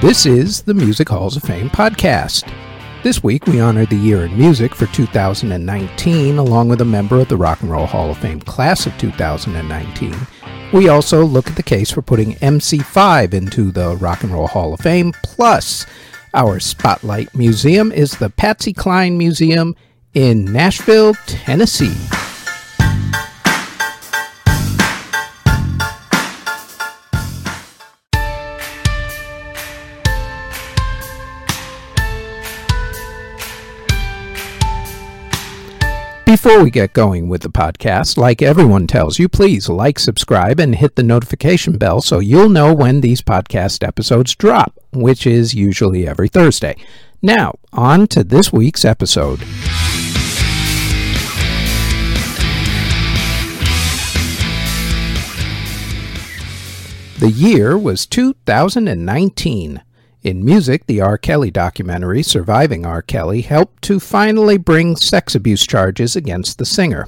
This 0.00 0.26
is 0.26 0.62
the 0.62 0.74
Music 0.74 1.08
Halls 1.08 1.36
of 1.36 1.42
Fame 1.42 1.68
podcast. 1.68 2.48
This 3.02 3.24
week 3.24 3.48
we 3.48 3.58
honor 3.58 3.84
the 3.84 3.96
year 3.96 4.26
in 4.26 4.38
music 4.38 4.72
for 4.72 4.86
2019 4.86 6.38
along 6.38 6.68
with 6.68 6.80
a 6.80 6.84
member 6.84 7.18
of 7.18 7.26
the 7.26 7.36
Rock 7.36 7.62
and 7.62 7.70
Roll 7.72 7.84
Hall 7.84 8.08
of 8.08 8.18
Fame 8.18 8.38
class 8.38 8.86
of 8.86 8.96
2019. 8.96 10.14
We 10.72 10.88
also 10.88 11.24
look 11.24 11.48
at 11.48 11.56
the 11.56 11.64
case 11.64 11.90
for 11.90 12.00
putting 12.00 12.34
MC5 12.34 13.34
into 13.34 13.72
the 13.72 13.96
Rock 13.96 14.22
and 14.22 14.30
Roll 14.30 14.46
Hall 14.46 14.72
of 14.72 14.78
Fame. 14.78 15.12
Plus, 15.24 15.84
our 16.32 16.60
Spotlight 16.60 17.34
Museum 17.34 17.90
is 17.90 18.18
the 18.18 18.30
Patsy 18.30 18.72
Cline 18.72 19.18
Museum 19.18 19.74
in 20.14 20.44
Nashville, 20.44 21.14
Tennessee. 21.26 21.96
Before 36.28 36.62
we 36.62 36.70
get 36.70 36.92
going 36.92 37.30
with 37.30 37.40
the 37.40 37.48
podcast, 37.48 38.18
like 38.18 38.42
everyone 38.42 38.86
tells 38.86 39.18
you, 39.18 39.30
please 39.30 39.70
like, 39.70 39.98
subscribe, 39.98 40.60
and 40.60 40.74
hit 40.74 40.94
the 40.94 41.02
notification 41.02 41.78
bell 41.78 42.02
so 42.02 42.18
you'll 42.18 42.50
know 42.50 42.74
when 42.74 43.00
these 43.00 43.22
podcast 43.22 43.82
episodes 43.82 44.34
drop, 44.34 44.78
which 44.92 45.26
is 45.26 45.54
usually 45.54 46.06
every 46.06 46.28
Thursday. 46.28 46.76
Now, 47.22 47.58
on 47.72 48.08
to 48.08 48.22
this 48.22 48.52
week's 48.52 48.84
episode. 48.84 49.38
The 57.20 57.32
year 57.34 57.78
was 57.78 58.04
2019. 58.04 59.82
In 60.22 60.44
music, 60.44 60.86
the 60.86 61.00
R. 61.00 61.16
Kelly 61.16 61.52
documentary, 61.52 62.24
Surviving 62.24 62.84
R. 62.84 63.02
Kelly, 63.02 63.42
helped 63.42 63.82
to 63.82 64.00
finally 64.00 64.58
bring 64.58 64.96
sex 64.96 65.36
abuse 65.36 65.64
charges 65.64 66.16
against 66.16 66.58
the 66.58 66.66
singer. 66.66 67.06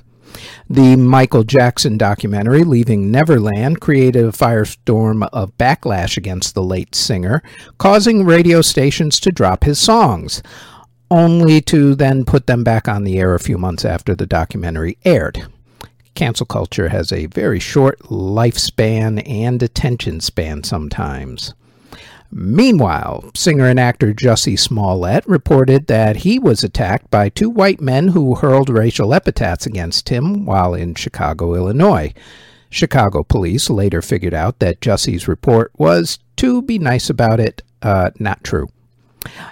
The 0.69 0.95
Michael 0.95 1.43
Jackson 1.43 1.99
documentary, 1.99 2.63
Leaving 2.63 3.11
Neverland, 3.11 3.81
created 3.81 4.25
a 4.25 4.31
firestorm 4.31 5.29
of 5.33 5.57
backlash 5.59 6.17
against 6.17 6.55
the 6.55 6.63
late 6.63 6.95
singer, 6.95 7.43
causing 7.79 8.25
radio 8.25 8.63
stations 8.63 9.19
to 9.21 9.33
drop 9.33 9.65
his 9.65 9.81
songs, 9.81 10.41
only 11.11 11.61
to 11.63 11.97
then 11.97 12.25
put 12.25 12.47
them 12.47 12.63
back 12.63 12.87
on 12.87 13.03
the 13.03 13.19
air 13.19 13.35
a 13.35 13.41
few 13.41 13.59
months 13.59 13.85
after 13.85 14.15
the 14.15 14.27
documentary 14.27 14.97
aired. 15.05 15.49
Cancel 16.15 16.47
culture 16.47 16.91
has 16.91 17.11
a 17.13 17.27
very 17.27 17.59
short 17.59 17.99
lifespan 18.05 19.29
and 19.29 19.61
attention 19.65 20.21
span 20.21 20.63
sometimes. 20.63 21.55
Meanwhile, 22.33 23.31
singer 23.35 23.67
and 23.67 23.81
actor 23.81 24.15
Jussie 24.15 24.59
Smollett 24.59 25.27
reported 25.27 25.89
that 25.89 26.17
he 26.17 26.39
was 26.39 26.63
attacked 26.63 27.11
by 27.11 27.29
two 27.29 27.51
white 27.51 27.81
men 27.81 28.09
who 28.09 28.37
hurled 28.37 28.69
racial 28.69 29.13
epithets 29.13 29.67
against 29.67 30.09
him 30.11 30.47
while 30.47 30.75
in 30.75 30.95
Chicago, 30.95 31.55
Illinois. 31.55 32.15
Chicago 32.71 33.25
police 33.25 33.69
later 33.69 34.01
figured 34.01 34.35
out 34.35 34.61
that 34.61 34.81
Jussie's 34.81 35.27
report 35.27 35.73
was, 35.77 36.21
to 36.37 36.63
be 36.63 36.79
nice 36.79 37.11
about 37.11 37.41
it, 37.41 37.63
uh, 37.83 38.11
not 38.21 38.45
true. 38.45 38.69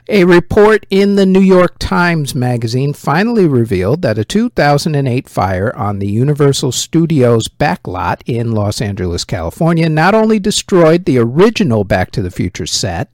A 0.09 0.25
report 0.25 0.87
in 0.89 1.17
the 1.17 1.27
New 1.27 1.41
York 1.41 1.77
Times 1.79 2.35
Magazine 2.35 2.95
finally 2.95 3.47
revealed 3.47 4.03
that 4.03 4.19
a 4.19 4.25
2008 4.25 5.29
fire 5.29 5.75
on 5.77 5.99
the 5.99 6.09
Universal 6.09 6.73
Studios 6.73 7.49
backlot 7.49 8.23
in 8.25 8.53
Los 8.53 8.81
Angeles, 8.81 9.25
California, 9.25 9.89
not 9.89 10.15
only 10.15 10.39
destroyed 10.39 11.05
the 11.05 11.19
original 11.19 11.85
Back 11.85 12.11
to 12.13 12.23
the 12.23 12.31
Future 12.31 12.67
set, 12.67 13.11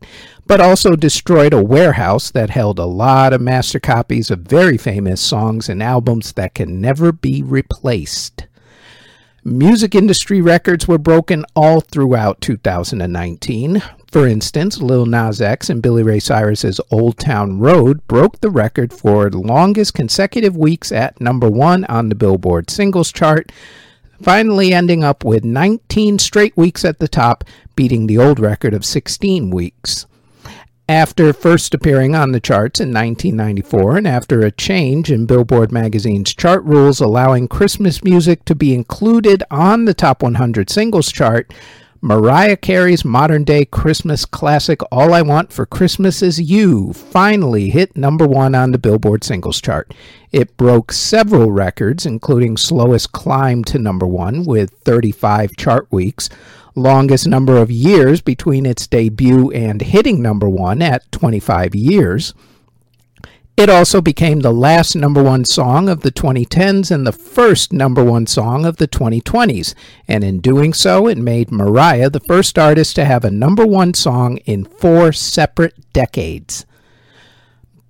but 0.47 0.61
also 0.61 0.95
destroyed 0.95 1.53
a 1.53 1.63
warehouse 1.63 2.31
that 2.31 2.51
held 2.51 2.79
a 2.79 2.85
lot 2.85 3.33
of 3.33 3.41
master 3.41 3.81
copies 3.81 4.31
of 4.31 4.41
very 4.41 4.79
famous 4.79 5.21
songs 5.21 5.69
and 5.69 5.83
albums 5.83 6.33
that 6.33 6.55
can 6.55 6.81
never 6.81 7.11
be 7.11 7.43
replaced. 7.43 8.47
Music 9.43 9.95
industry 9.95 10.41
records 10.41 10.89
were 10.89 10.97
broken 10.97 11.45
all 11.55 11.81
throughout 11.81 12.41
2019. 12.41 13.83
For 14.15 14.29
instance, 14.29 14.81
Lil 14.81 15.07
Nas 15.07 15.41
X 15.41 15.69
and 15.69 15.83
Billy 15.83 16.05
Ray 16.05 16.21
Cyrus's 16.21 16.81
Old 16.93 17.19
Town 17.19 17.59
Road 17.59 18.07
broke 18.07 18.41
the 18.41 18.49
record 18.49 18.93
for 18.93 19.29
longest 19.29 19.95
consecutive 19.95 20.57
weeks 20.57 20.93
at 20.93 21.21
number 21.21 21.51
one 21.51 21.85
on 21.87 22.11
the 22.11 22.15
Billboard 22.15 22.71
singles 22.71 23.11
chart, 23.11 23.51
finally 24.23 24.73
ending 24.73 25.03
up 25.03 25.25
with 25.25 25.43
19 25.43 26.21
straight 26.21 26.57
weeks 26.57 26.85
at 26.85 27.01
the 27.01 27.09
top, 27.09 27.43
beating 27.75 28.07
the 28.07 28.17
old 28.17 28.39
record 28.39 28.73
of 28.73 28.85
16 28.85 29.51
weeks. 29.51 30.07
After 30.89 31.33
first 31.33 31.75
appearing 31.75 32.15
on 32.15 32.31
the 32.31 32.39
charts 32.39 32.79
in 32.79 32.91
1994 32.91 33.97
and 33.97 34.07
after 34.07 34.43
a 34.43 34.53
change 34.53 35.11
in 35.11 35.27
Billboard 35.27 35.73
magazine's 35.73 36.33
chart 36.33 36.63
rules 36.63 37.01
allowing 37.01 37.49
Christmas 37.49 38.05
music 38.05 38.45
to 38.45 38.55
be 38.55 38.75
included 38.75 39.43
on 39.51 39.87
the 39.87 39.95
top 39.95 40.23
100 40.23 40.71
singles 40.71 41.11
chart, 41.11 41.53
Mariah 42.07 42.59
Carey's 42.59 43.03
modern 43.03 43.45
day 43.45 43.65
Christmas 43.65 44.27
classic 44.27 44.81
All 44.93 45.15
I 45.15 45.23
Want 45.23 45.51
for 45.51 45.65
Christmas 45.65 46.21
Is 46.21 46.39
You 46.39 46.93
finally 46.93 47.71
hit 47.71 47.97
number 47.97 48.27
one 48.27 48.55
on 48.55 48.73
the 48.73 48.79
Billboard 48.79 49.25
singles 49.25 49.59
chart. 49.59 49.95
It 50.31 50.55
broke 50.59 50.93
several 50.93 51.51
records, 51.51 52.05
including 52.05 52.59
slowest 52.59 53.13
climb 53.13 53.65
to 53.65 53.79
number 53.79 54.07
one 54.07 54.45
with 54.45 54.71
35 54.85 55.57
chart 55.57 55.91
weeks, 55.91 56.29
longest 56.75 57.27
number 57.27 57.57
of 57.57 57.71
years 57.71 58.21
between 58.21 58.67
its 58.67 58.87
debut 58.87 59.51
and 59.53 59.81
hitting 59.81 60.21
number 60.21 60.51
one 60.51 60.83
at 60.83 61.11
25 61.11 61.75
years. 61.75 62.35
It 63.57 63.71
also 63.71 64.01
became 64.01 64.41
the 64.41 64.53
last 64.53 64.97
number 64.97 65.23
one 65.23 65.45
song 65.45 65.89
of 65.89 66.01
the 66.01 66.11
2010s 66.11 66.91
and 66.91 67.07
the 67.07 67.13
first 67.13 67.73
number 67.73 68.03
one 68.03 68.27
song 68.27 68.67
of 68.67 68.79
the 68.79 68.89
2020s, 68.89 69.75
and 70.09 70.25
in 70.25 70.41
doing 70.41 70.73
so, 70.73 71.07
it 71.07 71.19
made 71.19 71.53
Mariah 71.53 72.11
the 72.11 72.19
first 72.19 72.59
artist 72.59 72.97
to 72.97 73.05
have 73.05 73.25
a 73.25 73.31
number 73.31 73.65
one 73.65 73.95
song 73.95 74.39
in 74.39 74.65
four 74.65 75.13
separate 75.13 75.93
decades. 75.93 76.67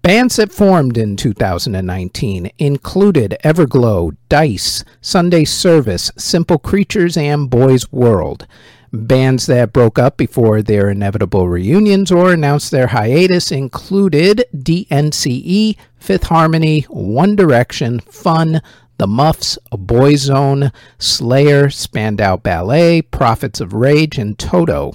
Bands 0.02 0.36
that 0.36 0.52
formed 0.52 0.98
in 0.98 1.16
2019 1.16 2.50
included 2.58 3.38
Everglow, 3.42 4.14
Dice, 4.28 4.84
Sunday 5.00 5.46
Service, 5.46 6.10
Simple 6.18 6.58
Creatures, 6.58 7.16
and 7.16 7.48
Boys 7.48 7.90
World. 7.90 8.46
Bands 8.94 9.46
that 9.46 9.72
broke 9.72 9.98
up 9.98 10.16
before 10.16 10.62
their 10.62 10.88
inevitable 10.88 11.48
reunions 11.48 12.12
or 12.12 12.32
announced 12.32 12.70
their 12.70 12.86
hiatus 12.86 13.50
included 13.50 14.44
DNCE, 14.56 15.76
Fifth 15.98 16.22
Harmony, 16.22 16.82
One 16.82 17.34
Direction, 17.34 17.98
Fun, 17.98 18.62
The 18.98 19.08
Muffs, 19.08 19.58
Boyzone, 19.72 20.72
Slayer, 20.98 21.70
Spandau 21.70 22.36
Ballet, 22.36 23.02
Prophets 23.02 23.60
of 23.60 23.72
Rage, 23.72 24.16
and 24.16 24.38
Toto. 24.38 24.92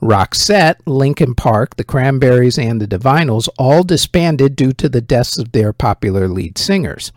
Roxette, 0.00 0.76
Linkin 0.86 1.34
Park, 1.34 1.74
the 1.74 1.82
Cranberries, 1.82 2.56
and 2.56 2.80
the 2.80 2.86
Divinyls 2.86 3.48
all 3.58 3.82
disbanded 3.82 4.54
due 4.54 4.72
to 4.74 4.88
the 4.88 5.00
deaths 5.00 5.36
of 5.38 5.50
their 5.50 5.72
popular 5.72 6.28
lead 6.28 6.56
singers. 6.56 7.10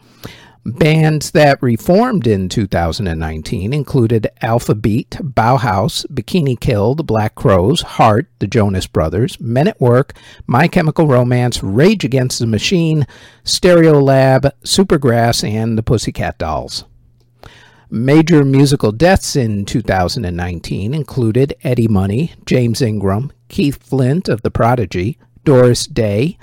Bands 0.64 1.32
that 1.32 1.60
reformed 1.64 2.28
in 2.28 2.48
2019 2.48 3.74
included 3.74 4.28
Alpha 4.42 4.76
Beat, 4.76 5.10
Bauhaus, 5.10 6.06
Bikini 6.06 6.60
Kill, 6.60 6.94
The 6.94 7.04
Black 7.04 7.34
Crowes, 7.34 7.82
Heart, 7.82 8.28
The 8.38 8.46
Jonas 8.46 8.86
Brothers, 8.86 9.40
Men 9.40 9.68
at 9.68 9.82
Work, 9.82 10.14
My 10.46 10.68
Chemical 10.68 11.08
Romance, 11.08 11.64
Rage 11.64 12.06
Against 12.06 12.38
the 12.38 12.46
Machine, 12.46 13.08
Stereolab, 13.44 14.52
Supergrass, 14.64 15.44
and 15.44 15.80
the 15.80 15.84
Pussycat 15.84 16.38
Dolls. 16.38 16.86
Major 17.90 18.46
musical 18.46 18.92
deaths 18.92 19.36
in 19.36 19.66
2019 19.66 20.94
included 20.94 21.56
Eddie 21.64 21.88
Money, 21.88 22.34
James 22.46 22.84
Ingram, 22.84 23.32
Keith 23.50 23.82
Flint 23.82 24.30
of 24.30 24.44
The 24.44 24.52
Prodigy, 24.52 25.18
Doris 25.44 25.88
Day, 25.88 26.38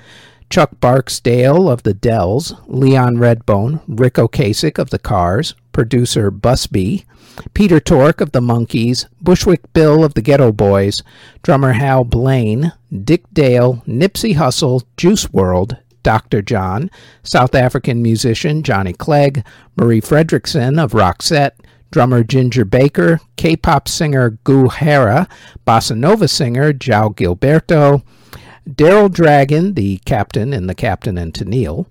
Chuck 0.49 0.79
Barksdale 0.79 1.69
of 1.69 1.83
the 1.83 1.93
Dells, 1.93 2.55
Leon 2.65 3.17
Redbone, 3.17 3.81
Ric 3.87 4.15
Ocasek 4.15 4.79
of 4.79 4.89
the 4.89 4.97
Cars, 4.97 5.53
producer 5.73 6.31
busbee, 6.31 7.05
Peter 7.53 7.79
Tork 7.79 8.19
of 8.19 8.31
the 8.31 8.41
Monkees, 8.41 9.05
Bushwick 9.21 9.61
Bill 9.73 10.03
of 10.03 10.15
the 10.15 10.23
Geto 10.23 10.55
Boys, 10.55 11.03
drummer 11.43 11.73
Hal 11.73 12.03
Blaine, 12.03 12.73
Dick 13.03 13.23
Dale, 13.31 13.83
Nipsey 13.87 14.35
Hussle, 14.35 14.83
Juice 14.97 15.27
WRLD, 15.27 15.77
Dr. 16.01 16.41
John, 16.41 16.89
South 17.21 17.53
African 17.53 18.01
musician 18.01 18.63
Johnny 18.63 18.93
Clegg, 18.93 19.45
Marie 19.75 20.01
Fredriksson 20.01 20.81
of 20.83 20.93
Roxette, 20.93 21.51
drummer 21.91 22.23
Ginger 22.23 22.65
Baker, 22.65 23.19
K-pop 23.35 23.87
singer 23.87 24.31
Goo 24.43 24.67
Hara, 24.67 25.27
bossa 25.67 25.95
nova 25.95 26.27
singer 26.27 26.73
João 26.73 27.15
Gilberto, 27.15 28.03
Daryl 28.69 29.11
Dragon, 29.11 29.73
the 29.73 29.97
captain 30.05 30.53
in 30.53 30.67
The 30.67 30.75
Captain 30.75 31.17
and 31.17 31.33
Tennille, 31.33 31.87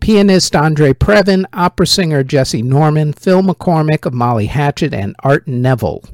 pianist 0.00 0.56
Andre 0.56 0.92
Previn, 0.92 1.44
opera 1.52 1.86
singer 1.86 2.24
Jessye 2.24 2.62
Norman, 2.62 3.12
Phil 3.12 3.42
McCormack 3.42 4.06
of 4.06 4.14
Molly 4.14 4.46
Hatchet, 4.46 4.94
and 4.94 5.14
Art 5.20 5.46
Neville. 5.46 6.04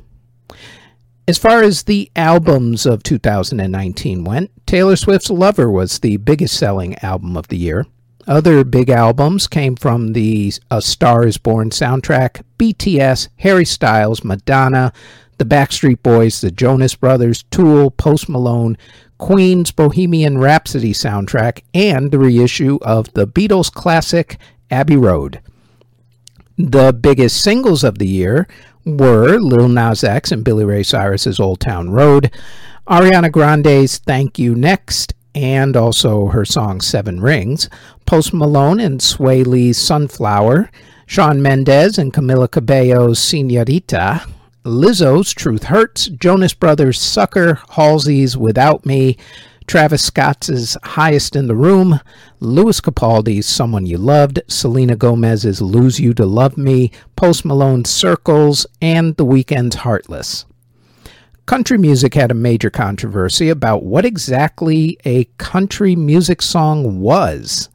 As 1.29 1.39
far 1.39 1.63
as 1.63 1.85
the 1.85 2.11
albums 2.17 2.85
of 2.85 3.05
2019 3.05 4.25
went, 4.25 4.51
Taylor 4.67 4.97
Swift's 4.97 5.31
Lover 5.31 5.71
was 5.71 6.01
the 6.01 6.17
biggest 6.17 6.57
selling 6.57 6.99
album 6.99 7.37
of 7.37 7.47
the 7.49 7.57
year. 7.57 7.87
Other 8.27 8.65
big 8.65 8.91
albums 8.91 9.47
came 9.47 9.77
from 9.77 10.15
the 10.15 10.53
A 10.71 10.83
Star 10.83 11.27
is 11.27 11.39
Born 11.39 11.71
soundtrack, 11.71 12.43
BTS, 12.59 13.29
Harry 13.37 13.65
Styles, 13.65 14.25
Madonna, 14.25 14.93
the 15.39 15.45
Backstreet 15.45 16.03
Boys, 16.03 16.41
the 16.41 16.51
Jonas 16.51 16.95
Brothers, 16.95 17.45
Tool, 17.51 17.91
Post 17.91 18.29
Malone, 18.29 18.77
Queen's 19.23 19.71
Bohemian 19.71 20.39
Rhapsody 20.39 20.93
soundtrack, 20.93 21.63
and 21.73 22.11
the 22.11 22.19
reissue 22.19 22.81
of 22.83 23.13
the 23.13 23.25
Beatles 23.25 23.73
classic 23.73 24.37
Abbey 24.69 24.97
Road. 24.97 25.41
The 26.59 26.93
biggest 26.93 27.41
singles 27.41 27.85
of 27.85 27.99
the 27.99 28.09
year 28.09 28.49
were 28.85 29.39
Lil 29.39 29.69
Nas 29.69 30.03
X 30.03 30.33
and 30.33 30.45
Billy 30.45 30.65
Ray 30.65 30.83
Cyrus's 30.83 31.39
Old 31.39 31.61
Town 31.61 31.91
Road, 31.91 32.33
Ariana 32.89 33.31
Grande's 33.31 33.99
Thank 33.99 34.41
You 34.41 34.57
Next, 34.57 35.15
and 35.37 35.77
also 35.77 36.27
her 36.27 36.45
song 36.45 36.81
Seven 36.81 37.21
Rings, 37.21 37.71
Post 38.07 38.35
Malone 38.35 38.81
and 38.81 38.99
Swae 38.99 39.47
Lee's 39.47 39.79
Sunflower, 39.79 40.69
Shawn 41.07 41.41
Mendes 41.41 41.97
and 41.97 42.13
Camila 42.13 42.51
Cabello's 42.51 43.21
Senorita, 43.21 44.27
Lizzo's 44.65 45.33
Truth 45.33 45.65
Hurts, 45.65 46.07
Jonas 46.07 46.55
Brothers' 46.55 47.01
Sucker, 47.01 47.59
Halsey's 47.71 48.37
Without 48.37 48.87
Me, 48.87 49.17
Travis 49.67 50.05
Scott's 50.05 50.77
Highest 50.85 51.35
in 51.35 51.49
the 51.49 51.57
Room, 51.57 51.99
Lewis 52.39 52.81
Capaldi's 52.81 53.47
Someone 53.47 53.87
You 53.87 53.99
Loved, 53.99 54.41
Selena 54.47 54.95
Gomez's 54.95 55.61
Lose 55.61 55.99
You 55.99 56.15
to 56.15 56.25
Love 56.25 56.57
Me, 56.57 56.93
Post 57.17 57.45
Malone's 57.45 57.91
Circles, 57.91 58.65
and 58.81 59.17
The 59.17 59.25
Weeknd's 59.25 59.77
Heartless. 59.77 60.45
Country 61.45 61.77
music 61.77 62.15
had 62.15 62.31
a 62.31 62.35
major 62.35 62.71
controversy 62.71 63.49
about 63.49 63.83
what 63.83 64.05
exactly 64.05 64.97
a 65.05 65.25
country 65.39 65.97
music 65.97 66.41
song 66.41 67.01
was. 67.01 67.69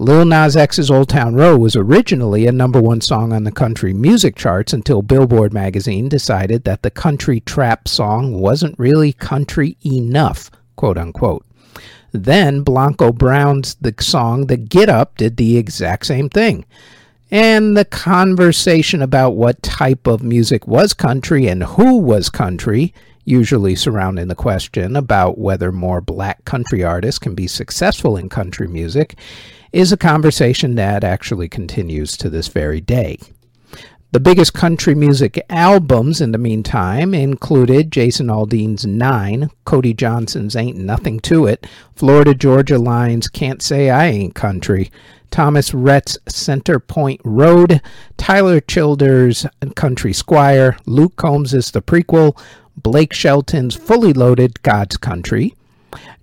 Lil 0.00 0.24
Nas 0.24 0.56
X's 0.56 0.90
Old 0.90 1.10
Town 1.10 1.34
Road 1.34 1.60
was 1.60 1.76
originally 1.76 2.46
a 2.46 2.52
number 2.52 2.80
one 2.80 3.02
song 3.02 3.34
on 3.34 3.44
the 3.44 3.52
country 3.52 3.92
music 3.92 4.34
charts 4.34 4.72
until 4.72 5.02
Billboard 5.02 5.52
magazine 5.52 6.08
decided 6.08 6.64
that 6.64 6.82
the 6.82 6.90
country 6.90 7.40
trap 7.40 7.86
song 7.86 8.40
wasn't 8.40 8.78
really 8.78 9.12
country 9.12 9.76
enough, 9.84 10.50
quote 10.76 10.96
unquote. 10.96 11.44
Then 12.12 12.62
Blanco 12.62 13.12
Brown's 13.12 13.74
the 13.74 13.94
song 14.00 14.46
The 14.46 14.56
Get 14.56 14.88
Up 14.88 15.18
did 15.18 15.36
the 15.36 15.58
exact 15.58 16.06
same 16.06 16.30
thing. 16.30 16.64
And 17.30 17.76
the 17.76 17.84
conversation 17.84 19.02
about 19.02 19.36
what 19.36 19.62
type 19.62 20.06
of 20.06 20.22
music 20.22 20.66
was 20.66 20.94
country 20.94 21.46
and 21.46 21.62
who 21.62 21.98
was 21.98 22.30
country, 22.30 22.94
usually 23.26 23.76
surrounding 23.76 24.28
the 24.28 24.34
question 24.34 24.96
about 24.96 25.36
whether 25.36 25.70
more 25.70 26.00
black 26.00 26.46
country 26.46 26.82
artists 26.82 27.18
can 27.18 27.34
be 27.34 27.46
successful 27.46 28.16
in 28.16 28.30
country 28.30 28.66
music, 28.66 29.18
is 29.72 29.92
a 29.92 29.96
conversation 29.96 30.74
that 30.74 31.04
actually 31.04 31.48
continues 31.48 32.16
to 32.16 32.28
this 32.28 32.48
very 32.48 32.80
day. 32.80 33.18
The 34.12 34.18
biggest 34.18 34.54
country 34.54 34.96
music 34.96 35.40
albums 35.48 36.20
in 36.20 36.32
the 36.32 36.38
meantime 36.38 37.14
included 37.14 37.92
Jason 37.92 38.26
Aldean's 38.28 38.84
Nine, 38.84 39.50
Cody 39.64 39.94
Johnson's 39.94 40.56
Ain't 40.56 40.76
Nothing 40.76 41.20
to 41.20 41.46
It, 41.46 41.64
Florida 41.94 42.34
Georgia 42.34 42.76
Line's 42.76 43.28
Can't 43.28 43.62
Say 43.62 43.88
I 43.88 44.06
Ain't 44.06 44.34
Country, 44.34 44.90
Thomas 45.30 45.72
Rhett's 45.72 46.18
Center 46.26 46.80
Point 46.80 47.20
Road, 47.22 47.80
Tyler 48.16 48.60
Childers' 48.60 49.46
Country 49.76 50.12
Squire, 50.12 50.76
Luke 50.86 51.14
Combs' 51.14 51.70
The 51.70 51.80
Prequel, 51.80 52.36
Blake 52.76 53.12
Shelton's 53.12 53.76
Fully 53.76 54.12
Loaded 54.12 54.60
God's 54.62 54.96
Country, 54.96 55.54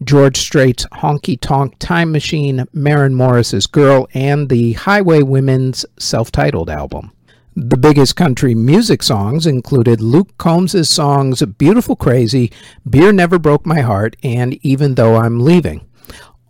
George 0.04 0.38
Strait's 0.38 0.86
Honky 0.88 1.40
Tonk 1.40 1.78
Time 1.80 2.12
Machine, 2.12 2.66
Maren 2.74 3.16
Morris's 3.16 3.68
Girl, 3.68 4.08
and 4.14 4.50
the 4.50 4.74
Highway 4.74 5.22
Women's 5.22 5.86
self 5.98 6.32
titled 6.32 6.70
album. 6.70 7.12
The 7.56 7.78
biggest 7.78 8.16
country 8.16 8.54
music 8.54 9.02
songs 9.02 9.48
included 9.48 10.00
Luke 10.00 10.38
Combs' 10.38 10.90
songs 10.90 11.42
Beautiful 11.42 11.96
Crazy, 11.96 12.52
Beer 12.88 13.12
Never 13.12 13.40
Broke 13.40 13.66
My 13.66 13.82
Heart, 13.82 14.16
and 14.22 14.54
Even 14.64 14.94
Though 14.94 15.16
I'm 15.16 15.40
Leaving. 15.40 15.87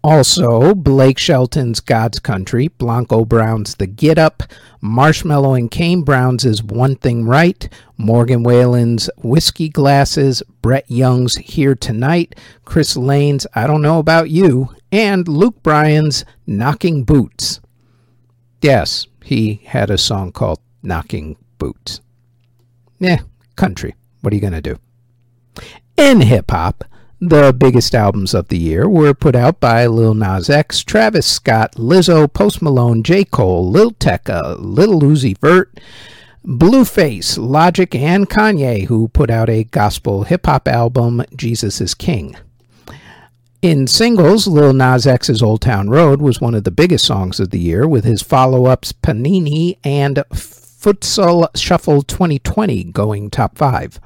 Also, 0.09 0.73
Blake 0.73 1.17
Shelton's 1.17 1.81
God's 1.81 2.21
Country, 2.21 2.69
Blanco 2.69 3.25
Brown's 3.25 3.75
The 3.75 3.87
Get 3.87 4.17
Up, 4.17 4.41
Marshmello 4.81 5.59
and 5.59 5.69
Kane 5.69 6.03
Brown's 6.03 6.45
Is 6.45 6.63
One 6.63 6.95
Thing 6.95 7.25
Right, 7.25 7.67
Morgan 7.97 8.41
Wallen's 8.41 9.09
Whiskey 9.17 9.67
Glasses, 9.67 10.41
Brett 10.61 10.89
Young's 10.89 11.35
Here 11.35 11.75
Tonight, 11.75 12.35
Chris 12.63 12.95
Lane's 12.95 13.45
I 13.53 13.67
Don't 13.67 13.81
Know 13.81 13.99
About 13.99 14.29
You, 14.29 14.73
and 14.93 15.27
Luke 15.27 15.61
Bryan's 15.61 16.23
Knocking 16.45 17.03
Boots. 17.03 17.59
Yes, 18.61 19.07
he 19.25 19.55
had 19.65 19.89
a 19.89 19.97
song 19.97 20.31
called 20.31 20.61
Knocking 20.81 21.35
Boots. 21.57 21.99
Yeah, 22.97 23.19
country. 23.57 23.93
What 24.21 24.31
are 24.31 24.37
you 24.37 24.41
going 24.41 24.53
to 24.53 24.61
do? 24.61 24.79
In 25.97 26.21
hip 26.21 26.49
hop, 26.49 26.85
the 27.19 27.53
biggest 27.57 27.95
albums 27.95 28.33
of 28.33 28.47
the 28.49 28.57
year 28.57 28.87
were 28.87 29.13
put 29.13 29.35
out 29.35 29.59
by 29.59 29.87
Lil 29.87 30.13
Nas 30.13 30.49
X, 30.49 30.83
Travis 30.83 31.25
Scott, 31.25 31.73
Lizzo, 31.73 32.31
Post 32.31 32.61
Malone, 32.61 33.01
J. 33.03 33.23
Cole, 33.23 33.69
Lil 33.69 33.91
Tecca, 33.91 34.55
Lil 34.59 35.01
Uzi 35.01 35.37
Vert, 35.39 35.79
Blueface, 36.45 37.37
Logic, 37.37 37.93
and 37.95 38.29
Kanye, 38.29 38.85
who 38.85 39.07
put 39.09 39.29
out 39.29 39.49
a 39.49 39.65
gospel 39.65 40.23
hip 40.23 40.45
hop 40.45 40.67
album, 40.67 41.23
Jesus 41.35 41.81
is 41.81 41.93
King. 41.93 42.35
In 43.63 43.87
singles, 43.87 44.47
Lil 44.47 44.73
Nas 44.73 45.07
X's 45.07 45.41
Old 45.41 45.61
Town 45.61 45.89
Road 45.89 46.21
was 46.21 46.39
one 46.39 46.53
of 46.53 46.63
the 46.63 46.71
biggest 46.71 47.05
songs 47.05 47.39
of 47.39 47.49
the 47.49 47.59
year, 47.59 47.87
with 47.87 48.05
his 48.05 48.21
follow 48.21 48.65
ups 48.65 48.93
Panini 48.93 49.77
and 49.83 50.23
Futsal 50.31 51.49
Shuffle 51.57 52.03
2020 52.03 52.83
going 52.85 53.31
top 53.31 53.57
five. 53.57 53.99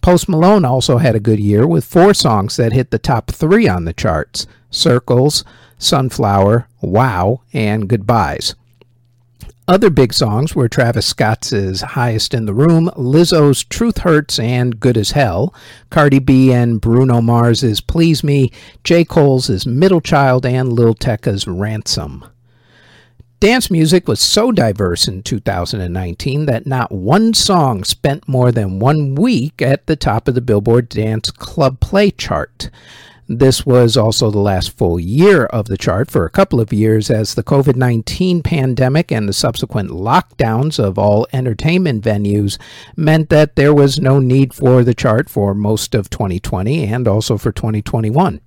Post 0.00 0.28
Malone 0.28 0.64
also 0.64 0.98
had 0.98 1.14
a 1.14 1.20
good 1.20 1.40
year 1.40 1.66
with 1.66 1.84
four 1.84 2.14
songs 2.14 2.56
that 2.56 2.72
hit 2.72 2.90
the 2.90 2.98
top 2.98 3.30
three 3.30 3.68
on 3.68 3.84
the 3.84 3.92
charts 3.92 4.46
Circles, 4.70 5.44
Sunflower, 5.78 6.68
Wow, 6.80 7.42
and 7.52 7.88
Goodbyes. 7.88 8.54
Other 9.68 9.90
big 9.90 10.14
songs 10.14 10.56
were 10.56 10.66
Travis 10.66 11.04
Scott's 11.04 11.82
Highest 11.82 12.32
in 12.32 12.46
the 12.46 12.54
Room, 12.54 12.90
Lizzo's 12.96 13.64
Truth 13.64 13.98
Hurts 13.98 14.38
and 14.38 14.80
Good 14.80 14.96
as 14.96 15.10
Hell, 15.10 15.52
Cardi 15.90 16.20
B 16.20 16.52
and 16.52 16.80
Bruno 16.80 17.20
Mars's 17.20 17.82
Please 17.82 18.24
Me, 18.24 18.50
J. 18.82 19.04
Cole's 19.04 19.66
Middle 19.66 20.00
Child, 20.00 20.46
and 20.46 20.72
Lil 20.72 20.94
Tecca's 20.94 21.46
Ransom. 21.46 22.24
Dance 23.40 23.70
music 23.70 24.08
was 24.08 24.18
so 24.18 24.50
diverse 24.50 25.06
in 25.06 25.22
2019 25.22 26.46
that 26.46 26.66
not 26.66 26.90
one 26.90 27.32
song 27.32 27.84
spent 27.84 28.26
more 28.26 28.50
than 28.50 28.80
one 28.80 29.14
week 29.14 29.62
at 29.62 29.86
the 29.86 29.94
top 29.94 30.26
of 30.26 30.34
the 30.34 30.40
Billboard 30.40 30.88
Dance 30.88 31.30
Club 31.30 31.78
Play 31.78 32.10
chart. 32.10 32.68
This 33.28 33.64
was 33.64 33.96
also 33.96 34.32
the 34.32 34.40
last 34.40 34.76
full 34.76 34.98
year 34.98 35.44
of 35.44 35.66
the 35.66 35.76
chart 35.76 36.10
for 36.10 36.24
a 36.24 36.30
couple 36.30 36.60
of 36.60 36.72
years 36.72 37.12
as 37.12 37.36
the 37.36 37.44
COVID 37.44 37.76
19 37.76 38.42
pandemic 38.42 39.12
and 39.12 39.28
the 39.28 39.32
subsequent 39.32 39.90
lockdowns 39.90 40.80
of 40.82 40.98
all 40.98 41.28
entertainment 41.32 42.02
venues 42.02 42.58
meant 42.96 43.28
that 43.28 43.54
there 43.54 43.72
was 43.72 44.00
no 44.00 44.18
need 44.18 44.52
for 44.52 44.82
the 44.82 44.94
chart 44.94 45.30
for 45.30 45.54
most 45.54 45.94
of 45.94 46.10
2020 46.10 46.86
and 46.86 47.06
also 47.06 47.38
for 47.38 47.52
2021. 47.52 48.40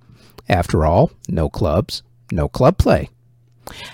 After 0.50 0.84
all, 0.84 1.12
no 1.30 1.48
clubs, 1.48 2.02
no 2.30 2.46
club 2.46 2.76
play. 2.76 3.08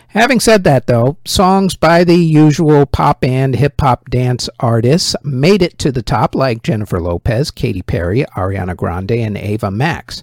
Having 0.08 0.40
said 0.40 0.64
that, 0.64 0.86
though, 0.86 1.18
songs 1.24 1.76
by 1.76 2.02
the 2.02 2.16
usual 2.16 2.86
pop 2.86 3.22
and 3.22 3.54
hip 3.54 3.80
hop 3.80 4.08
dance 4.08 4.48
artists 4.58 5.14
made 5.22 5.62
it 5.62 5.78
to 5.78 5.92
the 5.92 6.02
top, 6.02 6.34
like 6.34 6.62
Jennifer 6.62 7.00
Lopez, 7.00 7.50
Katy 7.50 7.82
Perry, 7.82 8.24
Ariana 8.36 8.76
Grande, 8.76 9.12
and 9.12 9.36
Ava 9.36 9.70
Max. 9.70 10.22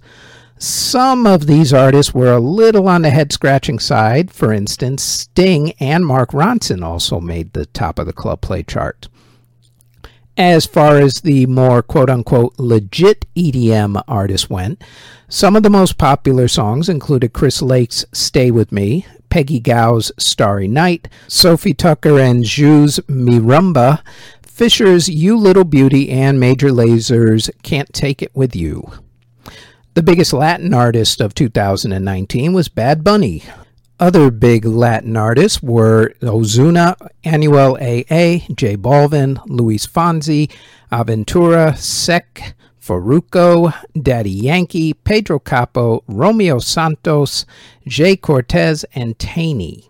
Some 0.58 1.28
of 1.28 1.48
these 1.48 1.74
artists 1.74 2.14
were 2.14 2.34
a 2.34 2.40
little 2.40 2.88
on 2.88 3.02
the 3.02 3.10
head 3.10 3.32
scratching 3.32 3.78
side. 3.78 4.32
For 4.32 4.54
instance, 4.54 5.04
Sting 5.04 5.74
and 5.80 6.06
Mark 6.06 6.32
Ronson 6.32 6.84
also 6.84 7.20
made 7.20 7.54
the 7.54 7.66
top 7.68 8.00
of 8.00 8.06
the 8.08 8.14
club 8.14 8.42
play 8.42 8.64
chart. 8.64 9.08
As 10.38 10.66
far 10.66 10.98
as 10.98 11.22
the 11.22 11.46
more 11.46 11.82
quote 11.82 12.10
unquote 12.10 12.58
legit 12.58 13.25
EDM 13.36 14.02
artists 14.08 14.50
went, 14.50 14.84
some 15.30 15.56
of 15.56 15.64
the 15.64 15.70
most 15.70 15.98
popular 15.98 16.48
songs 16.48 16.90
included 16.90 17.34
Chris 17.34 17.62
Lake's 17.62 18.06
Stay 18.14 18.52
With 18.52 18.72
Me, 18.72 19.06
Peggy 19.36 19.60
Gou's 19.60 20.13
Starry 20.18 20.65
Night, 20.65 21.10
Sofi 21.27 21.74
Tukker 21.74 22.22
and 22.22 22.46
Zhu's 22.46 23.01
Mi 23.10 23.38
Rumba, 23.38 24.01
Fisher's 24.42 25.10
You 25.10 25.36
Little 25.36 25.65
Beauty, 25.65 26.10
and 26.10 26.39
Major 26.39 26.70
Lazer's 26.70 27.50
Can't 27.62 27.92
Take 27.92 28.22
It 28.22 28.34
With 28.34 28.56
You. 28.56 28.94
The 29.94 30.04
biggest 30.04 30.32
Latin 30.32 30.74
artist 30.74 31.20
of 31.20 31.36
2019 31.36 32.54
was 32.54 32.70
Bad 32.70 33.04
Bunny. 33.04 33.44
Other 34.00 34.32
big 34.32 34.63
Latin 34.63 35.18
artists 35.18 35.62
were 35.62 36.13
Ozuna, 36.22 36.96
Anuel 37.25 37.75
AA, 37.75 38.48
J 38.54 38.77
Balvin, 38.77 39.42
Luis 39.48 39.86
Fonsi, 39.86 40.50
Aventura, 40.94 41.77
Sech, 41.77 42.56
Farruko, 42.86 43.74
Daddy 44.00 44.30
Yankee, 44.30 44.94
Pedro 44.94 45.39
Capo, 45.39 46.04
Romeo 46.08 46.60
Santos, 46.60 47.46
Jhay 47.88 48.20
Cortez, 48.22 48.86
and 48.94 49.18
Tainy. 49.18 49.89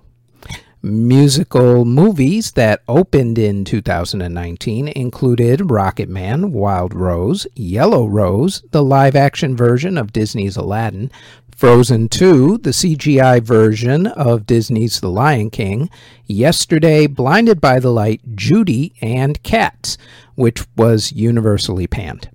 Musical 0.81 1.83
movies 1.83 2.53
that 2.53 2.83
opened 2.87 3.37
in 3.37 3.65
2019 3.65 4.87
included 4.87 5.69
Rocket 5.69 6.07
Man, 6.07 6.53
Wild 6.53 6.93
Rose, 6.93 7.45
Yellow 7.55 8.07
Rose, 8.07 8.63
the 8.71 8.83
live 8.83 9.15
action 9.15 9.57
version 9.57 9.97
of 9.97 10.13
Disney's 10.13 10.55
Aladdin, 10.55 11.11
Frozen 11.53 12.09
2, 12.09 12.59
the 12.59 12.69
CGI 12.69 13.41
version 13.41 14.07
of 14.07 14.45
Disney's 14.45 15.01
The 15.01 15.09
Lion 15.09 15.49
King, 15.49 15.89
Yesterday, 16.27 17.07
Blinded 17.07 17.59
by 17.59 17.79
the 17.79 17.91
Light, 17.91 18.21
Judy, 18.35 18.93
and 19.01 19.41
Cats, 19.43 19.97
which 20.35 20.63
was 20.77 21.11
universally 21.11 21.87
panned. 21.87 22.29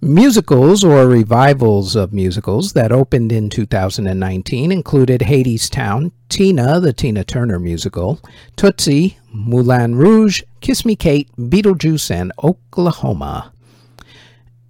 Musicals 0.00 0.84
or 0.84 1.08
revivals 1.08 1.96
of 1.96 2.12
musicals 2.12 2.72
that 2.72 2.92
opened 2.92 3.32
in 3.32 3.50
2019 3.50 4.70
included 4.70 5.22
Hadestown, 5.22 6.12
Tina, 6.28 6.78
the 6.78 6.92
Tina 6.92 7.24
Turner 7.24 7.58
musical, 7.58 8.20
Tootsie, 8.54 9.18
Moulin 9.32 9.96
Rouge, 9.96 10.44
Kiss 10.60 10.84
Me 10.84 10.94
Kate, 10.94 11.28
Beetlejuice, 11.36 12.12
and 12.12 12.32
Oklahoma. 12.44 13.52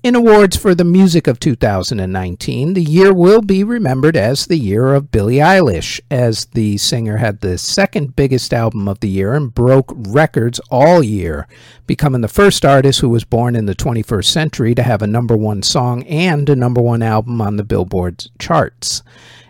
In 0.01 0.15
awards 0.15 0.57
for 0.57 0.77
the 0.77 0.85
music 0.85 1.27
of 1.27 1.41
2019, 1.41 2.75
the 2.75 2.83
year 2.83 3.13
will 3.13 3.41
be 3.41 3.65
remembered 3.65 4.17
as 4.17 4.47
the 4.47 4.57
year 4.57 4.95
of 4.95 5.11
Billie 5.11 5.39
Eilish, 5.39 5.99
as 6.09 6.45
the 6.45 6.77
singer 6.77 7.17
had 7.17 7.41
the 7.41 7.59
second 7.59 8.15
biggest 8.15 8.55
album 8.55 8.87
of 8.87 9.01
the 9.01 9.09
year 9.09 9.35
and 9.35 9.53
broke 9.53 9.93
records 9.97 10.61
all 10.71 11.03
year, 11.03 11.49
becoming 11.89 12.21
the 12.21 12.29
first 12.29 12.65
artist 12.65 13.01
who 13.01 13.09
was 13.09 13.25
born 13.25 13.57
in 13.57 13.67
the 13.67 13.75
21st 13.75 14.27
century 14.27 14.73
to 14.73 14.85
have 14.85 15.03
a 15.03 15.07
number 15.09 15.37
one 15.37 15.65
song 15.65 16.05
and 16.05 16.49
a 16.49 16.55
number 16.55 16.81
one 16.81 17.03
album 17.03 17.41
on 17.41 17.57
the 17.57 17.65
Billboard 17.65 18.25
charts. 18.39 19.03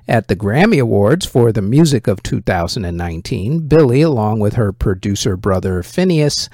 At 0.09 0.29
the 0.29 0.37
Grammy 0.37 0.81
Awards 0.81 1.27
for 1.27 1.53
the 1.53 1.61
music 1.61 2.07
of 2.07 2.23
2019, 2.23 3.69
Billie, 3.69 4.01
along 4.01 4.41
with 4.41 4.55
her 4.55 4.73
producer 4.73 5.37
brother 5.37 5.83
Finneas, 5.83 6.49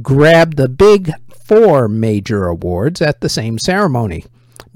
grabbed 0.00 0.56
the 0.56 0.70
big 0.70 1.12
four 1.44 1.88
major 1.88 2.46
awards 2.46 3.00
at 3.00 3.20
the 3.20 3.28
same 3.28 3.58
ceremony. 3.58 4.24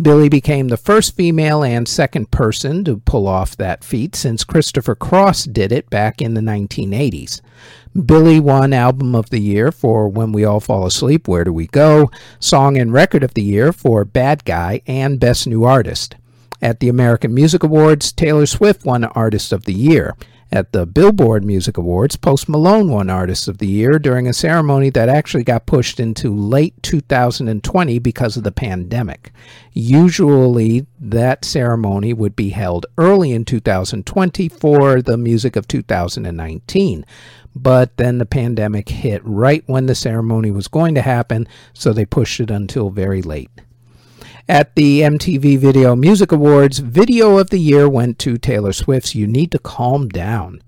Billie 0.01 0.29
became 0.29 0.69
the 0.69 0.77
first 0.77 1.17
female 1.17 1.65
and 1.65 1.89
second 1.89 2.31
person 2.31 2.85
to 2.85 2.99
pull 2.99 3.27
off 3.27 3.57
that 3.57 3.83
feat 3.83 4.15
since 4.15 4.45
Christopher 4.45 4.95
Cross 4.95 5.45
did 5.47 5.73
it 5.73 5.91
back 5.91 6.23
in 6.23 6.35
the 6.35 6.41
1980s. 6.41 7.41
Billie 8.07 8.39
won 8.39 8.73
Album 8.73 9.17
of 9.17 9.31
the 9.31 9.41
Year 9.41 9.73
for 9.73 10.09
When 10.09 10.31
We 10.31 10.45
All 10.45 10.61
Fall 10.61 10.87
Asleep, 10.87 11.27
Where 11.27 11.43
Do 11.43 11.53
We 11.53 11.67
Go, 11.67 12.13
Song 12.39 12.79
and 12.79 12.93
Record 12.93 13.25
of 13.25 13.35
the 13.35 13.43
Year 13.43 13.73
for 13.73 14.05
Bad 14.05 14.45
Guy, 14.45 14.83
and 14.87 15.19
Best 15.19 15.49
New 15.49 15.65
Artist. 15.65 16.15
At 16.63 16.79
the 16.79 16.89
American 16.89 17.35
Music 17.35 17.65
Awards, 17.65 18.13
Taylor 18.13 18.47
Swift 18.47 18.85
won 18.85 19.03
Artist 19.03 19.53
of 19.53 19.65
the 19.65 19.75
Year. 19.75 20.15
At 20.51 20.73
the 20.73 20.87
Billboard 20.87 21.45
Music 21.45 21.77
Awards, 21.77 22.17
Post 22.17 22.49
Malone 22.49 22.91
won 22.91 23.11
Artist 23.11 23.49
of 23.49 23.59
the 23.59 23.67
Year 23.67 23.99
during 23.99 24.27
a 24.27 24.33
ceremony 24.33 24.89
that 24.89 25.11
actually 25.11 25.45
got 25.45 25.67
pushed 25.67 26.01
into 26.01 26.35
late 26.35 26.83
2020 26.83 27.99
because 27.99 28.39
of 28.39 28.45
the 28.45 28.51
pandemic. 28.51 29.31
Usually, 29.75 30.87
that 30.99 31.45
ceremony 31.45 32.15
would 32.15 32.35
be 32.35 32.49
held 32.49 32.87
early 32.97 33.33
in 33.33 33.45
2020 33.45 34.49
for 34.49 35.03
the 35.03 35.19
music 35.19 35.55
of 35.55 35.69
2019. 35.69 37.05
But 37.55 37.99
then 37.99 38.17
the 38.17 38.25
pandemic 38.25 38.89
hit 38.89 39.21
right 39.25 39.63
when 39.67 39.85
the 39.85 39.95
ceremony 39.95 40.51
was 40.51 40.67
going 40.67 40.95
to 40.95 41.03
happen, 41.03 41.47
so 41.75 41.93
they 41.93 42.07
pushed 42.07 42.41
it 42.41 42.51
until 42.51 42.89
very 42.89 43.21
late. 43.21 43.51
At 44.51 44.75
the 44.77 45.03
MTV 45.03 45.59
Video 45.59 45.95
Music 45.95 46.33
Awards, 46.33 46.79
Video 46.79 47.37
of 47.37 47.51
the 47.51 47.59
Year 47.59 47.87
went 47.87 48.19
to 48.21 48.39
Taylor 48.39 48.73
Swift's 48.73 49.15
You 49.15 49.27
Need 49.27 49.51
to 49.51 49.59
Calm 49.59 50.09
Down. 50.09 50.63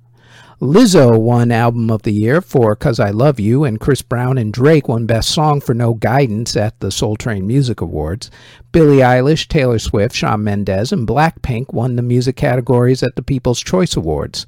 Lizzo 0.61 1.19
won 1.19 1.51
Album 1.51 1.91
of 1.91 2.03
the 2.03 2.13
Year 2.13 2.43
for 2.43 2.77
Cause 2.77 3.01
I 3.01 3.09
Love 3.09 3.41
You, 3.41 3.65
and 3.65 3.81
Chris 3.81 4.03
Brown 4.03 4.37
and 4.37 4.53
Drake 4.53 4.87
won 4.87 5.07
Best 5.07 5.31
Song 5.31 5.63
for 5.63 5.73
No 5.73 5.95
Guidance 5.95 6.59
at 6.59 6.79
the 6.81 6.91
Soul 6.91 7.17
Train 7.17 7.47
Music 7.47 7.81
Awards. 7.81 8.31
Billie 8.71 8.99
Eilish, 8.99 9.49
Taylor 9.49 9.79
Swift, 9.79 10.15
Shawn 10.15 10.45
Mendes, 10.45 10.93
and 10.93 11.09
Blackpink 11.09 11.73
won 11.73 11.97
the 11.97 12.03
music 12.03 12.37
categories 12.37 13.03
at 13.03 13.17
the 13.17 13.23
People's 13.23 13.63
Choice 13.63 13.97
Awards 13.97 14.47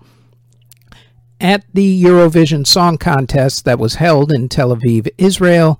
at 1.42 1.64
the 1.74 2.02
Eurovision 2.04 2.64
Song 2.64 2.96
Contest 2.96 3.64
that 3.64 3.80
was 3.80 3.96
held 3.96 4.30
in 4.30 4.48
Tel 4.48 4.74
Aviv, 4.74 5.08
Israel, 5.18 5.78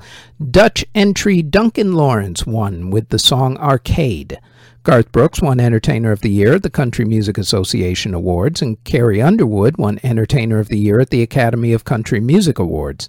Dutch 0.50 0.84
entry 0.92 1.40
Duncan 1.40 1.92
Laurence 1.92 2.44
won 2.44 2.90
with 2.90 3.10
the 3.10 3.18
song 3.18 3.56
Arcade. 3.58 4.40
Garth 4.82 5.12
Brooks 5.12 5.40
won 5.40 5.60
Entertainer 5.60 6.10
of 6.10 6.20
the 6.22 6.30
Year 6.30 6.54
at 6.54 6.64
the 6.64 6.70
Country 6.70 7.04
Music 7.04 7.38
Association 7.38 8.12
Awards, 8.12 8.60
and 8.60 8.82
Carrie 8.82 9.22
Underwood 9.22 9.76
won 9.76 10.00
Entertainer 10.02 10.58
of 10.58 10.66
the 10.66 10.78
Year 10.78 10.98
at 10.98 11.10
the 11.10 11.22
Academy 11.22 11.72
of 11.72 11.84
Country 11.84 12.18
Music 12.18 12.58
Awards. 12.58 13.08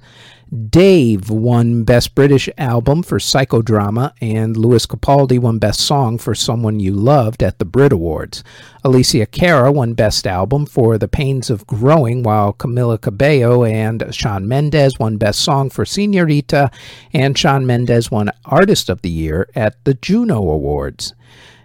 Dave 0.53 1.31
won 1.31 1.83
Best 1.83 2.13
British 2.13 2.47
Album 2.59 3.01
for 3.01 3.17
Psychodrama, 3.17 4.13
and 4.21 4.55
Lewis 4.55 4.85
Capaldi 4.85 5.39
won 5.39 5.57
Best 5.57 5.79
Song 5.79 6.19
for 6.19 6.35
Someone 6.35 6.79
You 6.79 6.91
Loved 6.93 7.41
at 7.41 7.57
the 7.57 7.65
Brit 7.65 7.91
Awards. 7.91 8.43
Alessia 8.85 9.25
Cara 9.29 9.71
won 9.71 9.95
Best 9.95 10.27
Album 10.27 10.67
for 10.67 10.99
The 10.99 11.07
Pains 11.07 11.49
of 11.49 11.65
Growing, 11.65 12.21
while 12.21 12.53
Camila 12.53 13.01
Cabello 13.01 13.63
and 13.63 14.13
Shawn 14.13 14.47
Mendes 14.47 14.99
won 14.99 15.17
Best 15.17 15.39
Song 15.39 15.71
for 15.71 15.85
Senorita, 15.85 16.69
and 17.13 17.35
Shawn 17.35 17.65
Mendes 17.65 18.11
won 18.11 18.29
Artist 18.45 18.89
of 18.89 19.01
the 19.01 19.09
Year 19.09 19.49
at 19.55 19.83
the 19.85 19.95
Juno 19.95 20.37
Awards. 20.37 21.15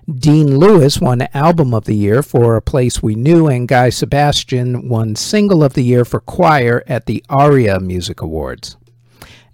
Dean 0.08 0.56
Lewis 0.56 1.02
won 1.02 1.28
Album 1.34 1.74
of 1.74 1.84
the 1.84 1.94
Year 1.94 2.22
for 2.22 2.56
A 2.56 2.62
Place 2.62 3.02
We 3.02 3.14
Knew, 3.14 3.46
and 3.46 3.68
Guy 3.68 3.90
Sebastian 3.90 4.88
won 4.88 5.14
Single 5.14 5.62
of 5.62 5.74
the 5.74 5.84
Year 5.84 6.02
for 6.06 6.18
Choir 6.18 6.82
at 6.86 7.04
the 7.04 7.22
ARIA 7.28 7.78
Music 7.78 8.22
Awards. 8.22 8.78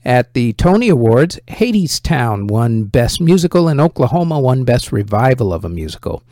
At 0.04 0.34
the 0.34 0.52
Tony 0.52 0.90
Awards, 0.90 1.40
Hadestown 1.48 2.48
won 2.48 2.84
Best 2.84 3.20
Musical 3.20 3.68
and 3.68 3.80
Oklahoma 3.80 4.38
won 4.38 4.64
Best 4.64 4.92
Revival 4.92 5.52
of 5.52 5.64
a 5.64 5.68
Musical. 5.68 6.22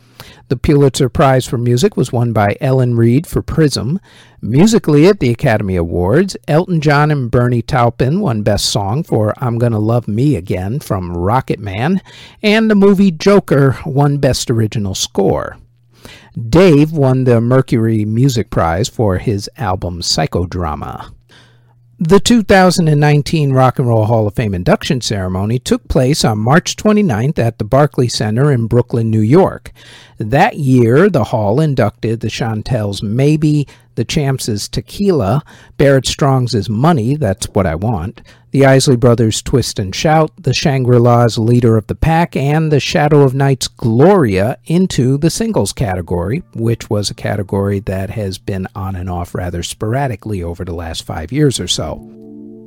The 0.49 0.57
Pulitzer 0.57 1.09
Prize 1.09 1.47
for 1.47 1.57
Music 1.57 1.97
was 1.97 2.11
won 2.11 2.33
by 2.33 2.55
Ellen 2.61 2.95
Reid 2.95 3.25
for 3.25 3.41
Prism. 3.41 3.99
Musically 4.41 5.07
at 5.07 5.19
the 5.19 5.31
Academy 5.31 5.75
Awards, 5.75 6.37
Elton 6.47 6.81
John 6.81 7.09
and 7.09 7.31
Bernie 7.31 7.63
Taupin 7.63 8.19
won 8.19 8.43
Best 8.43 8.65
Song 8.65 9.03
for 9.03 9.33
I'm 9.37 9.57
Gonna 9.57 9.79
Love 9.79 10.07
Me 10.07 10.35
Again 10.35 10.79
from 10.79 11.17
Rocket 11.17 11.59
Man, 11.59 12.01
and 12.43 12.69
the 12.69 12.75
movie 12.75 13.11
Joker 13.11 13.79
won 13.85 14.17
Best 14.17 14.51
Original 14.51 14.93
Score. 14.93 15.57
Dave 16.49 16.91
won 16.91 17.23
the 17.23 17.41
Mercury 17.41 18.05
Music 18.05 18.49
Prize 18.49 18.89
for 18.89 19.17
his 19.17 19.49
album 19.57 20.01
Psychodrama. 20.01 21.11
The 22.05 22.19
2019 22.19 23.53
Rock 23.53 23.79
and 23.79 23.87
Roll 23.87 24.03
Hall 24.03 24.27
of 24.27 24.33
Fame 24.33 24.53
induction 24.53 24.99
ceremony 24.99 25.57
took 25.57 25.87
place 25.87 26.25
on 26.25 26.37
March 26.37 26.75
29th 26.75 27.39
at 27.39 27.59
the 27.59 27.63
Barclays 27.63 28.13
Center 28.13 28.51
in 28.51 28.67
Brooklyn, 28.67 29.09
New 29.09 29.21
York. 29.21 29.71
That 30.17 30.57
year, 30.57 31.09
the 31.09 31.23
hall 31.23 31.61
inducted 31.61 32.19
the 32.19 32.27
Chantels 32.27 33.01
Maybe, 33.01 33.69
the 33.95 34.05
Champs' 34.05 34.49
is 34.49 34.67
Tequila, 34.67 35.43
Barrett 35.77 36.05
Strong's 36.05 36.53
is 36.53 36.69
Money, 36.69 37.15
That's 37.15 37.47
What 37.47 37.65
I 37.65 37.75
Want, 37.75 38.21
the 38.51 38.65
Isley 38.65 38.95
Brothers' 38.95 39.41
Twist 39.41 39.79
and 39.79 39.93
Shout, 39.95 40.31
the 40.37 40.53
Shangri-La's 40.53 41.37
Leader 41.37 41.75
of 41.75 41.87
the 41.87 41.95
Pack, 41.95 42.35
and 42.35 42.71
the 42.71 42.79
Shadows 42.79 43.25
of 43.25 43.33
Knight's 43.33 43.67
Gloria 43.67 44.57
into 44.65 45.17
the 45.17 45.29
singles 45.29 45.73
category, 45.73 46.43
which 46.53 46.89
was 46.89 47.09
a 47.09 47.15
category 47.15 47.79
that 47.79 48.11
has 48.11 48.37
been 48.37 48.67
on 48.75 48.95
and 48.95 49.09
off 49.09 49.33
rather 49.33 49.63
sporadically 49.63 50.43
over 50.43 50.63
the 50.63 50.75
last 50.75 51.03
five 51.03 51.31
years 51.31 51.59
or 51.59 51.67
so. 51.67 51.95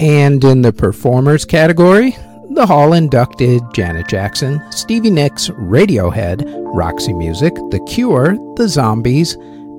And 0.01 0.43
in 0.45 0.63
the 0.63 0.73
performers 0.73 1.45
category, 1.45 2.17
the 2.51 2.67
Hall 2.67 2.93
inducted 2.93 3.63
Janet 3.75 4.09
Jackson, 4.09 4.61
Stevie 4.71 5.11
Nicks, 5.11 5.49
Radiohead, 5.51 6.45
Roxy 6.75 7.13
Music, 7.13 7.55
The 7.71 7.85
Cure, 7.89 8.37
The 8.57 8.69
Zombies, 8.69 9.37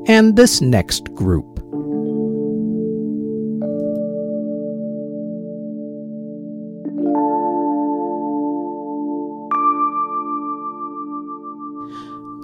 and 0.07 0.35
this 0.35 0.61
next 0.61 1.13
group. 1.13 1.45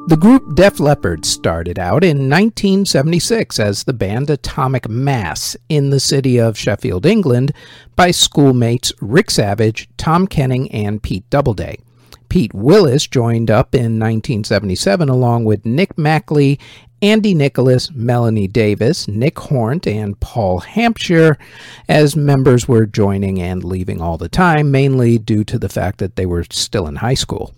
The 0.05 0.17
group 0.17 0.55
Def 0.55 0.81
Leppard 0.81 1.25
started 1.25 1.79
out 1.79 2.03
in 2.03 2.29
1976 2.29 3.57
as 3.57 3.85
the 3.85 3.93
band 3.93 4.29
Atomic 4.29 4.89
Mass 4.89 5.55
in 5.69 5.91
the 5.91 5.99
city 5.99 6.37
of 6.37 6.57
Sheffield, 6.57 7.05
England, 7.05 7.53
by 7.95 8.11
schoolmates 8.11 8.91
Rick 8.99 9.31
Savage, 9.31 9.87
Tom 9.97 10.27
Kenning, 10.27 10.69
and 10.71 11.01
Pete 11.01 11.27
Doubleday. 11.29 11.77
Pete 12.27 12.53
Willis 12.53 13.07
joined 13.07 13.49
up 13.49 13.73
in 13.73 13.99
1977 13.99 15.07
along 15.07 15.45
with 15.45 15.65
Nick 15.65 15.97
Mackley 15.97 16.59
Andy 17.03 17.33
Nicholas, 17.33 17.91
Melanie 17.91 18.47
Davis, 18.47 19.09
Nick 19.09 19.37
Hornt, 19.37 19.85
and 19.85 20.17
Paul 20.21 20.59
Hampshire, 20.61 21.37
as 21.89 22.15
members 22.15 22.65
were 22.65 22.85
joining 22.85 23.41
and 23.41 23.61
leaving 23.61 23.99
all 23.99 24.17
the 24.17 24.29
time, 24.29 24.71
mainly 24.71 25.17
due 25.17 25.43
to 25.43 25.59
the 25.59 25.67
fact 25.67 25.97
that 25.97 26.15
they 26.15 26.25
were 26.25 26.45
still 26.49 26.87
in 26.87 26.95
high 26.95 27.13
school. 27.13 27.53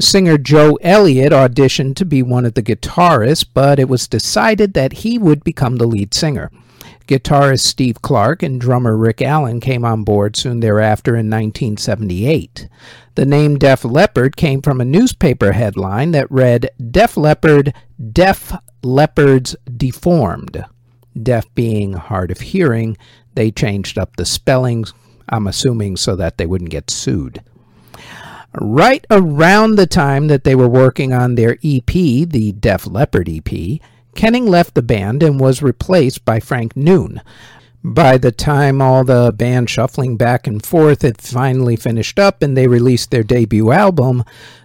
Singer 0.00 0.36
Joe 0.36 0.80
Elliott 0.82 1.30
auditioned 1.30 1.94
to 1.94 2.04
be 2.04 2.24
one 2.24 2.44
of 2.44 2.54
the 2.54 2.62
guitarists, 2.62 3.46
but 3.54 3.78
it 3.78 3.88
was 3.88 4.08
decided 4.08 4.74
that 4.74 4.94
he 4.94 5.16
would 5.16 5.44
become 5.44 5.76
the 5.76 5.86
lead 5.86 6.12
singer. 6.12 6.50
Guitarist 7.06 7.60
Steve 7.60 8.02
Clark 8.02 8.42
and 8.42 8.60
drummer 8.60 8.96
Rick 8.96 9.22
Allen 9.22 9.60
came 9.60 9.84
on 9.84 10.02
board 10.02 10.36
soon 10.36 10.60
thereafter 10.60 11.12
in 11.12 11.30
1978. 11.30 12.68
The 13.14 13.24
name 13.24 13.58
Def 13.58 13.84
Leppard 13.84 14.36
came 14.36 14.60
from 14.60 14.80
a 14.80 14.84
newspaper 14.84 15.52
headline 15.52 16.10
that 16.10 16.30
read 16.30 16.70
Def 16.90 17.16
Leppard, 17.16 17.72
Deaf 18.12 18.52
Leopards 18.82 19.54
Deformed. 19.76 20.64
Deaf 21.20 21.46
being 21.54 21.94
hard 21.94 22.30
of 22.30 22.40
hearing, 22.40 22.96
they 23.34 23.50
changed 23.50 23.98
up 23.98 24.16
the 24.16 24.26
spellings, 24.26 24.92
I'm 25.28 25.46
assuming 25.46 25.96
so 25.96 26.16
that 26.16 26.38
they 26.38 26.46
wouldn't 26.46 26.70
get 26.70 26.90
sued. 26.90 27.42
Right 28.52 29.06
around 29.10 29.76
the 29.76 29.86
time 29.86 30.28
that 30.28 30.44
they 30.44 30.54
were 30.54 30.68
working 30.68 31.12
on 31.12 31.34
their 31.34 31.58
EP, 31.62 31.86
the 31.86 32.54
Def 32.58 32.86
Leppard 32.86 33.28
EP, 33.28 33.80
Kenning 34.16 34.46
left 34.46 34.74
the 34.74 34.82
band 34.82 35.22
and 35.22 35.38
was 35.38 35.62
replaced 35.62 36.24
by 36.24 36.40
Frank 36.40 36.74
Noon. 36.74 37.20
By 37.84 38.16
the 38.16 38.32
time 38.32 38.80
all 38.80 39.04
the 39.04 39.32
band 39.36 39.68
shuffling 39.68 40.16
back 40.16 40.46
and 40.46 40.64
forth 40.64 41.02
had 41.02 41.20
finally 41.20 41.76
finished 41.76 42.18
up 42.18 42.42
and 42.42 42.56
they 42.56 42.66
released 42.66 43.10
their 43.10 43.22
debut 43.22 43.70
album, 43.70 44.24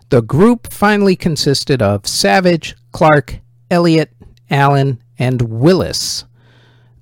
the 0.09 0.21
group 0.21 0.71
finally 0.71 1.17
consisted 1.17 1.81
of 1.81 2.07
Savage, 2.07 2.75
Clark, 2.93 3.39
Elliott, 3.69 4.11
Allen, 4.49 5.03
and 5.19 5.41
Willis. 5.41 6.23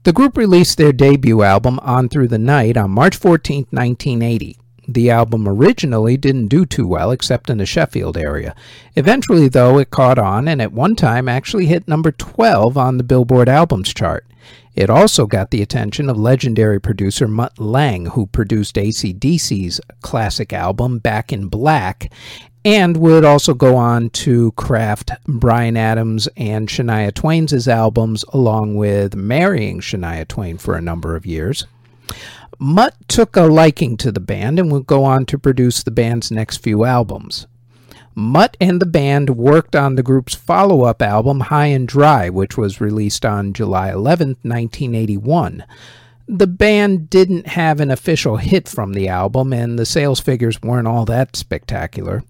The 0.03 0.13
group 0.13 0.35
released 0.35 0.77
their 0.77 0.91
debut 0.91 1.43
album 1.43 1.79
On 1.83 2.09
Through 2.09 2.29
the 2.29 2.39
Night 2.39 2.77
on 2.77 2.91
March 2.91 3.15
14, 3.15 3.67
1980. 3.69 4.57
The 4.91 5.11
album 5.11 5.47
originally 5.47 6.17
didn't 6.17 6.47
do 6.47 6.65
too 6.65 6.87
well 6.87 7.11
except 7.11 7.51
in 7.51 7.59
the 7.59 7.65
Sheffield 7.67 8.17
area. 8.17 8.55
Eventually, 8.95 9.47
though, 9.47 9.77
it 9.77 9.91
caught 9.91 10.17
on 10.17 10.47
and 10.47 10.59
at 10.59 10.73
one 10.73 10.95
time 10.95 11.29
actually 11.29 11.67
hit 11.67 11.87
number 11.87 12.11
12 12.11 12.75
on 12.75 12.97
the 12.97 13.03
Billboard 13.03 13.47
Albums 13.47 13.93
chart. 13.93 14.25
It 14.73 14.89
also 14.89 15.27
got 15.27 15.51
the 15.51 15.61
attention 15.61 16.09
of 16.09 16.17
legendary 16.17 16.81
producer 16.81 17.27
Mutt 17.27 17.59
Lange, 17.59 18.07
who 18.07 18.25
produced 18.25 18.77
ACDC's 18.77 19.79
classic 20.01 20.53
album 20.53 20.97
Back 20.97 21.31
in 21.31 21.49
Black, 21.49 22.11
and 22.65 22.97
would 22.97 23.23
also 23.23 23.53
go 23.53 23.75
on 23.75 24.09
to 24.11 24.53
craft 24.53 25.11
Bryan 25.27 25.77
Adams 25.77 26.27
and 26.35 26.67
Shania 26.67 27.13
Twain's 27.13 27.67
albums, 27.67 28.25
along 28.29 28.75
with 28.75 29.15
marrying 29.15 29.81
Shania 29.81 30.27
Twain 30.27 30.57
for 30.57 30.75
a 30.75 30.81
number 30.81 31.15
of 31.15 31.27
years. 31.27 31.67
Mutt 32.61 32.93
took 33.07 33.37
a 33.37 33.43
liking 33.43 33.95
to 33.95 34.11
the 34.11 34.19
band 34.19 34.59
and 34.59 34.69
would 34.69 34.85
go 34.85 35.05
on 35.05 35.25
to 35.25 35.39
produce 35.39 35.81
the 35.81 35.91
band's 35.91 36.29
next 36.29 36.57
few 36.57 36.83
albums. 36.83 37.47
Mutt 38.13 38.57
and 38.59 38.81
the 38.81 38.85
band 38.85 39.29
worked 39.29 39.77
on 39.77 39.95
the 39.95 40.03
group's 40.03 40.35
follow 40.35 40.83
up 40.83 41.01
album, 41.01 41.39
High 41.39 41.67
and 41.67 41.87
Dry, 41.87 42.29
which 42.29 42.57
was 42.57 42.81
released 42.81 43.25
on 43.25 43.53
July 43.53 43.91
11, 43.91 44.37
1981. 44.41 45.63
The 46.27 46.47
band 46.47 47.09
didn't 47.09 47.47
have 47.47 47.79
an 47.79 47.89
official 47.89 48.35
hit 48.35 48.67
from 48.67 48.91
the 48.91 49.07
album, 49.07 49.53
and 49.53 49.79
the 49.79 49.85
sales 49.85 50.19
figures 50.19 50.61
weren't 50.61 50.87
all 50.87 51.05
that 51.05 51.37
spectacular. 51.37 52.23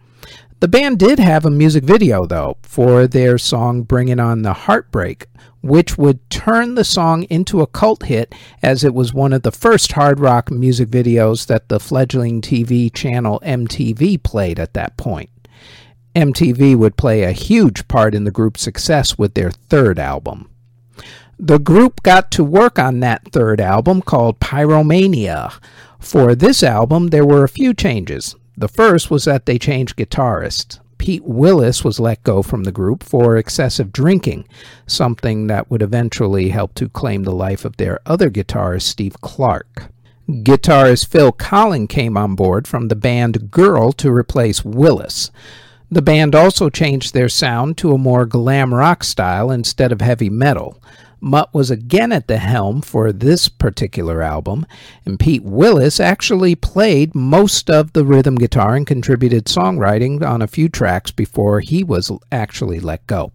The 0.60 0.68
band 0.68 1.00
did 1.00 1.20
have 1.20 1.46
a 1.46 1.50
music 1.50 1.86
video, 1.86 2.25
though, 2.25 2.58
for 2.63 3.08
their 3.08 3.38
song 3.38 3.84
Bringing 3.84 4.20
On 4.20 4.42
the 4.42 4.51
Heartbreak, 4.51 5.28
which 5.62 5.98
would 5.98 6.30
turn 6.30 6.75
the 6.75 6.84
song 6.84 7.24
into 7.24 7.62
a 7.62 7.68
cult 7.68 8.04
hit 8.04 8.36
as 8.62 8.84
it 8.84 8.94
was 8.94 9.13
one 9.13 9.32
of 9.32 9.44
the 9.44 9.54
first 9.54 9.94
hard 9.94 10.20
rock 10.20 10.51
music 10.51 10.89
videos 10.89 11.48
that 11.48 11.70
the 11.70 11.80
fledgling 11.80 12.42
TV 12.42 12.94
channel 12.94 13.42
MTV 13.46 14.22
played 14.22 14.60
at 14.60 14.74
that 14.74 14.98
point. 14.98 15.30
MTV 16.13 16.75
would 16.75 16.98
play 16.98 17.24
a 17.24 17.32
huge 17.32 17.88
part 17.88 18.13
in 18.13 18.26
the 18.26 18.32
group's 18.32 18.62
success 18.62 19.17
with 19.17 19.36
their 19.36 19.52
third 19.52 19.98
album. 19.98 20.50
The 21.39 21.60
group 21.60 22.04
got 22.04 22.32
to 22.32 22.43
work 22.43 22.78
on 22.78 23.00
that 23.00 23.32
third 23.32 23.62
album 23.62 24.02
called 24.02 24.41
Pyromania. 24.41 25.54
For 26.00 26.36
this 26.36 26.63
album, 26.63 27.08
there 27.08 27.26
were 27.26 27.45
a 27.45 27.50
few 27.50 27.74
changes. 27.74 28.36
The 28.60 28.67
first 28.67 29.10
was 29.10 29.24
that 29.24 29.45
they 29.45 29.58
changed 29.58 29.95
guitarists. 29.95 30.82
Pete 30.98 31.24
Willis 31.24 31.86
was 31.86 31.98
let 31.98 32.22
go 32.24 32.43
from 32.43 32.65
the 32.65 32.74
group 32.74 33.04
for 33.04 33.38
excessive 33.38 33.93
drinking, 33.93 34.50
something 34.86 35.48
that 35.48 35.72
would 35.72 35.82
eventually 35.82 36.50
help 36.50 36.74
to 36.74 36.89
claim 36.89 37.24
the 37.24 37.32
life 37.32 37.63
of 37.63 37.78
their 37.78 38.02
other 38.06 38.30
guitarist, 38.30 38.82
Steve 38.82 39.15
Clark. 39.22 39.86
Guitarist 40.28 41.08
Phil 41.08 41.32
Collen 41.32 41.88
came 41.88 42.17
on 42.17 42.36
board 42.36 42.67
from 42.67 42.89
the 42.89 42.98
band 42.98 43.50
Girl 43.50 43.93
to 43.93 44.12
replace 44.12 44.65
Willis. 44.65 45.32
The 45.89 46.02
band 46.02 46.36
also 46.36 46.69
changed 46.69 47.13
their 47.13 47.30
sound 47.30 47.78
to 47.78 47.93
a 47.93 47.98
more 47.98 48.26
glam 48.26 48.74
rock 48.74 49.06
style 49.06 49.52
instead 49.52 49.93
of 49.93 50.02
heavy 50.02 50.30
metal. 50.30 50.84
Mutt 51.21 51.53
was 51.53 51.69
again 51.69 52.12
at 52.12 52.27
the 52.27 52.38
helm 52.38 52.82
for 52.82 53.12
this 53.12 53.49
particular 53.49 54.21
album, 54.21 54.65
and 55.05 55.19
Pete 55.19 55.43
Willis 55.43 55.99
actually 55.99 56.55
played 56.55 57.13
most 57.13 57.69
of 57.69 57.93
the 57.93 58.05
rhythm 58.05 58.36
guitar 58.36 58.75
and 58.75 58.88
contributed 58.88 59.45
songwriting 59.45 60.23
on 60.23 60.41
a 60.41 60.47
few 60.47 60.69
tracks 60.69 61.12
before 61.12 61.60
he 61.60 61.84
was 61.84 62.12
actually 62.32 62.79
let 62.79 63.05
go. 63.08 63.32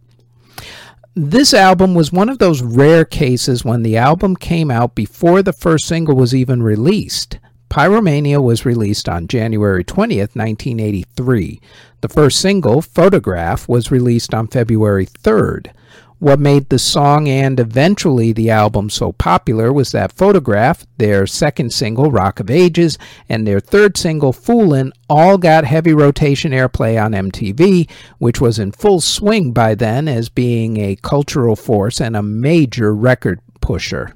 This 1.17 1.55
album 1.55 1.95
was 1.95 2.13
one 2.13 2.29
of 2.29 2.39
those 2.39 2.63
rare 2.63 3.05
cases 3.05 3.65
when 3.65 3.83
the 3.83 3.97
album 3.97 4.35
came 4.35 4.71
out 4.71 4.95
before 4.95 5.43
the 5.43 5.53
first 5.53 5.87
single 5.87 6.17
was 6.17 6.35
even 6.35 6.63
released. 6.63 7.39
Pyromania 7.71 8.43
was 8.43 8.65
released 8.65 9.09
on 9.09 9.29
January 9.29 9.85
20th, 9.85 10.35
1983. 10.35 11.61
The 12.01 12.09
first 12.09 12.41
single, 12.41 12.83
Photograph, 12.83 13.69
was 13.69 13.91
released 13.91 14.35
on 14.35 14.49
February 14.49 15.07
3rd. 15.07 15.73
What 16.25 16.41
made 16.41 16.71
the 16.71 16.79
song 16.79 17.29
and 17.29 17.61
eventually 17.61 18.33
the 18.33 18.49
album 18.49 18.89
so 18.89 19.13
popular 19.13 19.71
was 19.71 19.93
that 19.93 20.11
Photograph, 20.11 20.87
their 20.97 21.27
second 21.27 21.71
single, 21.71 22.11
Rock 22.11 22.41
of 22.41 22.51
Ages, 22.51 22.97
and 23.29 23.47
their 23.47 23.61
third 23.61 23.99
single, 23.99 24.33
Foolin', 24.33 24.91
all 25.11 25.37
got 25.37 25.67
heavy 25.67 25.93
rotation 25.93 26.53
airplay 26.53 26.99
on 26.99 27.13
MTV, 27.13 27.91
which 28.17 28.41
was 28.41 28.59
in 28.59 28.73
full 28.73 29.03
swing 29.03 29.53
by 29.53 29.75
then 29.75 30.09
as 30.09 30.31
being 30.31 30.79
a 30.79 30.97
cultural 30.97 31.57
force 31.57 32.01
and 32.01 32.17
a 32.17 32.23
major 32.23 32.95
record 32.95 33.41
pusher. 33.61 34.15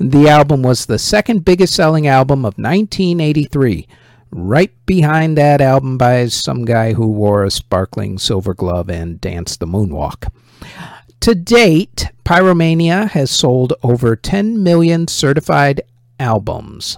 The 0.00 0.28
album 0.28 0.64
was 0.64 0.86
the 0.86 0.98
second 0.98 1.44
biggest 1.44 1.76
selling 1.76 2.08
album 2.08 2.40
of 2.40 2.58
1983 2.58 3.86
right 4.32 4.72
behind 4.84 5.38
that 5.38 5.60
album 5.60 5.96
by 5.96 6.26
some 6.26 6.64
guy 6.64 6.92
who 6.94 7.06
wore 7.06 7.44
a 7.44 7.52
sparkling 7.52 8.18
silver 8.18 8.52
glove 8.52 8.90
and 8.90 9.20
danced 9.20 9.60
the 9.60 9.66
moonwalk. 9.68 10.28
To 11.20 11.34
date, 11.34 12.08
Pyromania 12.24 13.10
has 13.10 13.30
sold 13.30 13.74
over 13.82 14.16
10 14.16 14.62
million 14.62 15.06
certified 15.06 15.82
albums. 16.18 16.96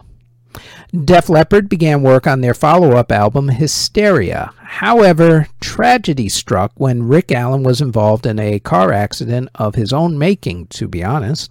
Def 0.92 1.28
Leppard 1.28 1.68
began 1.68 2.02
work 2.02 2.28
on 2.28 2.40
their 2.40 2.54
follow 2.54 2.92
up 2.92 3.10
album, 3.10 3.48
Hysteria. 3.48 4.52
However, 4.58 5.48
tragedy 5.58 6.28
struck 6.28 6.70
when 6.76 7.08
Rick 7.08 7.32
Allen 7.32 7.64
was 7.64 7.80
involved 7.80 8.24
in 8.24 8.38
a 8.38 8.60
car 8.60 8.92
accident 8.92 9.48
of 9.56 9.74
his 9.74 9.92
own 9.92 10.16
making, 10.16 10.68
to 10.68 10.86
be 10.86 11.02
honest. 11.02 11.50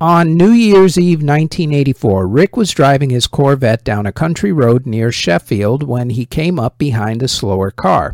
On 0.00 0.36
New 0.36 0.50
Year's 0.50 0.98
Eve 0.98 1.18
1984, 1.18 2.26
Rick 2.26 2.56
was 2.56 2.72
driving 2.72 3.10
his 3.10 3.28
Corvette 3.28 3.84
down 3.84 4.06
a 4.06 4.12
country 4.12 4.50
road 4.50 4.86
near 4.86 5.12
Sheffield 5.12 5.84
when 5.84 6.10
he 6.10 6.26
came 6.26 6.58
up 6.58 6.78
behind 6.78 7.22
a 7.22 7.28
slower 7.28 7.70
car 7.70 8.12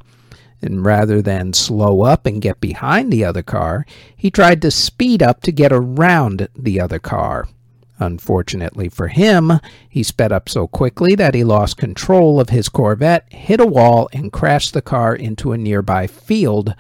and 0.63 0.85
rather 0.85 1.21
than 1.21 1.53
slow 1.53 2.03
up 2.03 2.27
and 2.27 2.43
get 2.43 2.61
behind 2.61 3.13
the 3.13 3.25
other 3.25 3.43
car, 3.43 3.85
he 4.17 4.31
tried 4.31 4.63
to 4.63 4.71
speed 4.71 5.23
up 5.23 5.43
to 5.43 5.53
get 5.53 5.73
around 5.73 6.49
the 6.57 6.81
other 6.81 6.99
car. 6.99 7.49
Unfortunately 7.99 8.89
for 8.89 9.09
him, 9.09 9.53
he 9.89 10.03
sped 10.03 10.33
up 10.33 10.49
so 10.49 10.67
quickly 10.67 11.15
that 11.15 11.35
he 11.35 11.45
lost 11.45 11.77
control 11.77 12.41
of 12.41 12.49
his 12.49 12.69
Corvette, 12.69 13.33
hit 13.33 13.61
a 13.61 13.67
wall, 13.67 14.09
and 14.13 14.33
crashed 14.33 14.73
the 14.73 14.83
car 14.83 15.15
into 15.15 15.53
a 15.53 15.59
nearby 15.59 16.07
field, 16.07 16.75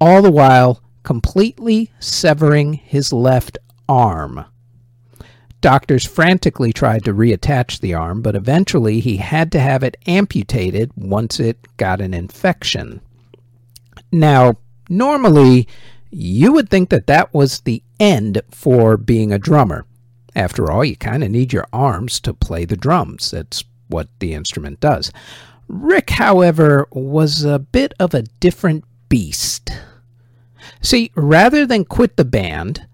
all 0.00 0.22
the 0.22 0.30
while 0.30 0.80
completely 1.02 1.90
severing 1.98 2.74
his 2.74 3.12
left 3.12 3.58
arm. 3.88 4.44
Doctors 5.64 6.04
frantically 6.04 6.74
tried 6.74 7.06
to 7.06 7.14
reattach 7.14 7.80
the 7.80 7.94
arm, 7.94 8.20
but 8.20 8.36
eventually 8.36 9.00
he 9.00 9.16
had 9.16 9.50
to 9.52 9.58
have 9.58 9.82
it 9.82 9.96
amputated 10.06 10.90
once 10.94 11.40
it 11.40 11.56
got 11.78 12.02
an 12.02 12.12
infection. 12.12 13.00
Now, 14.12 14.58
normally, 14.90 15.66
you 16.10 16.52
would 16.52 16.68
think 16.68 16.90
that 16.90 17.06
that 17.06 17.32
was 17.32 17.60
the 17.60 17.82
end 17.98 18.42
for 18.50 18.98
being 18.98 19.32
a 19.32 19.38
drummer. 19.38 19.86
After 20.36 20.70
all, 20.70 20.84
you 20.84 20.96
kind 20.96 21.24
of 21.24 21.30
need 21.30 21.54
your 21.54 21.66
arms 21.72 22.20
to 22.20 22.34
play 22.34 22.66
the 22.66 22.76
drums. 22.76 23.30
That's 23.30 23.64
what 23.88 24.08
the 24.18 24.34
instrument 24.34 24.80
does. 24.80 25.10
Rick, 25.66 26.10
however, 26.10 26.86
was 26.92 27.42
a 27.42 27.58
bit 27.58 27.94
of 27.98 28.12
a 28.12 28.24
different 28.38 28.84
beast. 29.08 29.70
See, 30.82 31.10
rather 31.14 31.64
than 31.64 31.86
quit 31.86 32.18
the 32.18 32.26
band, 32.26 32.86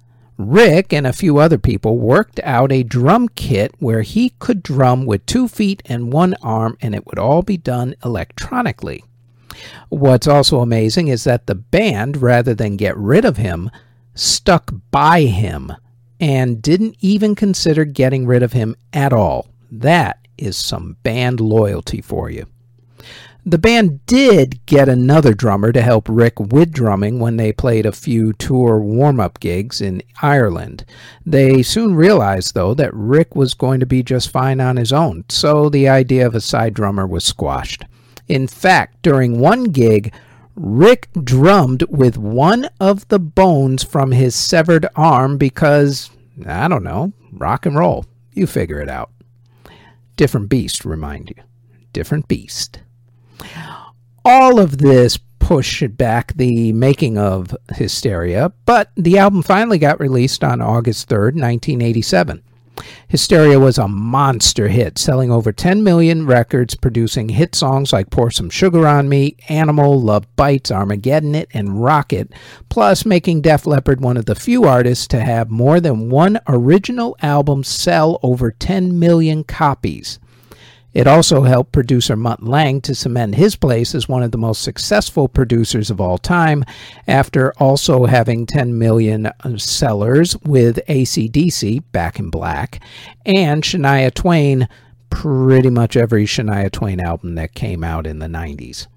Rick 0.49 0.93
and 0.93 1.07
a 1.07 1.13
few 1.13 1.39
other 1.39 1.59
people 1.59 1.99
worked 1.99 2.41
out 2.43 2.73
a 2.73 2.83
drum 2.83 3.29
kit 3.29 3.75
where 3.79 4.03
he 4.03 4.31
could 4.39 4.63
drum 4.63 5.05
with 5.05 5.27
two 5.27 5.49
feet 5.49 5.83
and 5.87 6.13
one 6.13 6.35
arm, 6.43 6.77
and 6.81 6.95
it 6.95 7.07
would 7.07 7.19
all 7.19 7.43
be 7.43 7.57
done 7.57 7.95
electronically. 8.05 9.05
What's 9.89 10.27
also 10.27 10.61
amazing 10.61 11.09
is 11.09 11.25
that 11.25 11.47
the 11.47 11.55
band, 11.55 12.17
rather 12.23 12.55
than 12.55 12.77
get 12.77 12.97
rid 12.97 13.25
of 13.25 13.37
him, 13.37 13.71
stuck 14.15 14.73
by 14.91 15.23
him 15.23 15.73
and 16.19 16.63
didn't 16.63 16.97
even 17.01 17.35
consider 17.35 17.85
getting 17.85 18.27
rid 18.27 18.43
of 18.43 18.53
him 18.53 18.77
at 18.93 19.13
all. 19.13 19.49
That 19.71 20.19
is 20.39 20.57
some 20.57 20.97
band 21.03 21.41
loyalty 21.41 22.01
for 22.01 22.31
you. 22.31 22.47
The 23.51 23.59
band 23.59 24.07
did 24.07 24.65
get 24.67 24.89
another 24.89 25.35
drummer 25.35 25.73
to 25.73 25.83
help 25.83 26.07
Rick 26.09 26.39
with 26.39 26.71
drumming 26.71 27.19
when 27.19 27.37
they 27.37 27.53
played 27.53 27.85
a 27.85 27.91
few 27.91 28.33
tour 28.35 28.79
warm 28.79 29.19
up 29.19 29.41
gigs 29.41 29.81
in 29.81 30.05
Ireland. 30.23 30.85
They 31.27 31.65
soon 31.65 31.97
realized, 31.97 32.55
though, 32.55 32.75
that 32.75 32.95
Rick 32.95 33.35
was 33.35 33.55
going 33.55 33.81
to 33.81 33.87
be 33.87 34.05
just 34.05 34.31
fine 34.31 34.61
on 34.61 34.77
his 34.77 34.93
own, 34.93 35.25
so 35.31 35.69
the 35.69 35.89
idea 35.89 36.29
of 36.29 36.37
a 36.37 36.41
side 36.41 36.75
drummer 36.75 37.09
was 37.09 37.25
squashed. 37.25 37.85
In 38.29 38.47
fact, 38.47 39.03
during 39.03 39.41
one 39.41 39.65
gig, 39.65 40.15
Rick 40.55 41.09
drummed 41.25 41.83
with 41.89 42.17
one 42.17 42.69
of 42.79 43.09
the 43.09 43.19
bones 43.19 43.83
from 43.83 44.13
his 44.13 44.37
severed 44.37 44.87
arm 44.95 45.39
because, 45.39 46.09
I 46.47 46.69
don't 46.69 46.85
know, 46.85 47.15
rock 47.33 47.67
and 47.67 47.75
roll. 47.75 48.07
You 48.33 48.47
figure 48.47 48.81
it 48.81 48.89
out. 48.89 49.11
Different 50.17 50.49
beast, 50.49 50.85
remind 50.85 51.31
you. 51.31 51.43
Different 51.93 52.29
beast. 52.29 52.79
All 54.25 54.59
of 54.59 54.79
this 54.79 55.19
pushed 55.39 55.97
back 55.97 56.33
the 56.35 56.73
making 56.73 57.19
of 57.19 57.57
Hysteria, 57.75 58.53
but 58.67 58.93
the 58.97 59.19
album 59.19 59.43
finally 59.43 59.79
got 59.79 59.99
released 59.99 60.45
on 60.45 60.61
August 60.61 61.09
3rd, 61.09 61.35
1987. 61.35 62.43
Hysteria 63.09 63.59
was 63.59 63.79
a 63.79 63.89
monster 63.89 64.69
hit, 64.69 64.99
selling 64.99 65.31
over 65.31 65.53
10 65.53 65.83
million 65.83 66.27
records, 66.27 66.75
producing 66.75 67.31
hit 67.31 67.55
songs 67.55 67.93
like 67.93 68.11
Pour 68.11 68.31
Some 68.31 68.51
Sugar 68.51 68.87
on 68.87 69.09
Me, 69.09 69.37
Animal, 69.49 70.01
Love 70.01 70.25
Bites, 70.37 70.71
Armageddon 70.71 71.35
It, 71.35 71.49
and 71.53 71.83
Rocket, 71.83 72.33
plus 72.69 73.05
making 73.05 73.43
Def 73.43 73.67
Leppard 73.67 74.01
one 74.01 74.17
of 74.17 74.27
the 74.27 74.35
few 74.35 74.65
artists 74.65 75.07
to 75.09 75.21
have 75.21 75.51
more 75.51 75.81
than 75.81 76.11
one 76.11 76.39
original 76.49 77.17
album 77.23 77.65
sell 77.65 78.19
over 78.23 78.51
10 78.51 78.99
million 78.99 79.45
copies. 79.45 80.19
It 80.93 81.07
also 81.07 81.43
helped 81.43 81.73
producer 81.73 82.17
Mutt 82.17 82.43
Lange 82.43 82.81
to 82.83 82.95
cement 82.95 83.37
his 83.37 83.55
place 83.55 83.95
as 83.95 84.09
one 84.09 84.25
of 84.25 84.33
the 84.33 84.39
most 84.39 84.63
successful 84.63 85.29
producers 85.29 85.89
of 85.91 86.01
all 86.01 86.19
time, 86.19 86.65
after 87.07 87.53
also 87.59 88.07
having 88.07 88.45
10 88.45 88.77
million 88.77 89.27
uh, 89.27 89.57
sellers 89.57 90.37
with 90.39 90.81
ACDC, 90.89 91.85
Back 91.93 92.19
in 92.19 92.29
Black, 92.29 92.83
and 93.25 93.63
Shania 93.63 94.13
Twain, 94.13 94.69
pretty 95.11 95.71
much 95.71 95.97
every 95.97 96.25
Shania 96.25 96.71
Twain 96.71 96.99
album 96.99 97.37
that 97.37 97.55
came 97.55 97.85
out 97.85 98.07
in 98.07 98.19
the 98.19 98.27
90s. 98.27 98.89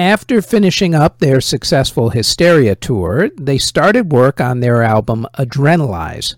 After 0.00 0.40
finishing 0.40 0.94
up 0.94 1.18
their 1.18 1.40
successful 1.40 2.10
Hysteria 2.10 2.74
tour, 2.74 3.28
they 3.38 3.58
started 3.58 4.12
work 4.12 4.40
on 4.40 4.60
their 4.60 4.82
album 4.82 5.26
Adrenalize. 5.34 6.34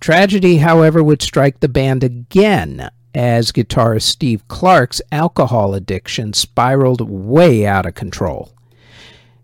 Tragedy, 0.00 0.58
however, 0.58 1.02
would 1.02 1.22
strike 1.22 1.60
the 1.60 1.68
band 1.68 2.02
again 2.04 2.90
as 3.16 3.50
guitarist 3.50 4.02
Steve 4.02 4.46
Clark's 4.46 5.00
alcohol 5.10 5.74
addiction 5.74 6.34
spiraled 6.34 7.00
way 7.00 7.66
out 7.66 7.86
of 7.86 7.94
control. 7.94 8.52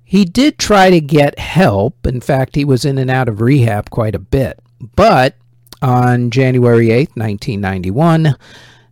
He 0.04 0.26
did 0.26 0.58
try 0.58 0.90
to 0.90 1.00
get 1.00 1.38
help. 1.38 2.06
In 2.06 2.20
fact, 2.20 2.54
he 2.54 2.66
was 2.66 2.84
in 2.84 2.98
and 2.98 3.10
out 3.10 3.28
of 3.30 3.40
rehab 3.40 3.88
quite 3.88 4.14
a 4.14 4.18
bit. 4.18 4.60
But 4.94 5.36
on 5.80 6.30
January 6.30 6.90
8, 6.90 7.16
1991, 7.16 8.36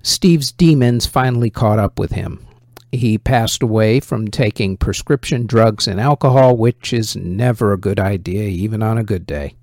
Steve's 0.03 0.51
demons 0.51 1.05
finally 1.05 1.51
caught 1.51 1.79
up 1.79 1.99
with 1.99 2.13
him. 2.13 2.47
He 2.91 3.19
passed 3.19 3.63
away 3.63 4.01
from 4.01 4.29
taking 4.29 4.79
prescription 4.79 5.47
drugs 5.47 5.87
and 5.87 6.01
alcohol, 6.01 6.57
which 6.57 6.95
is 6.95 7.15
never 7.15 7.75
a 7.75 7.79
good 7.79 8.01
idea, 8.01 8.49
even 8.49 8.83
on 8.83 8.97
a 8.97 9.05
good 9.05 9.27
day. 9.27 9.55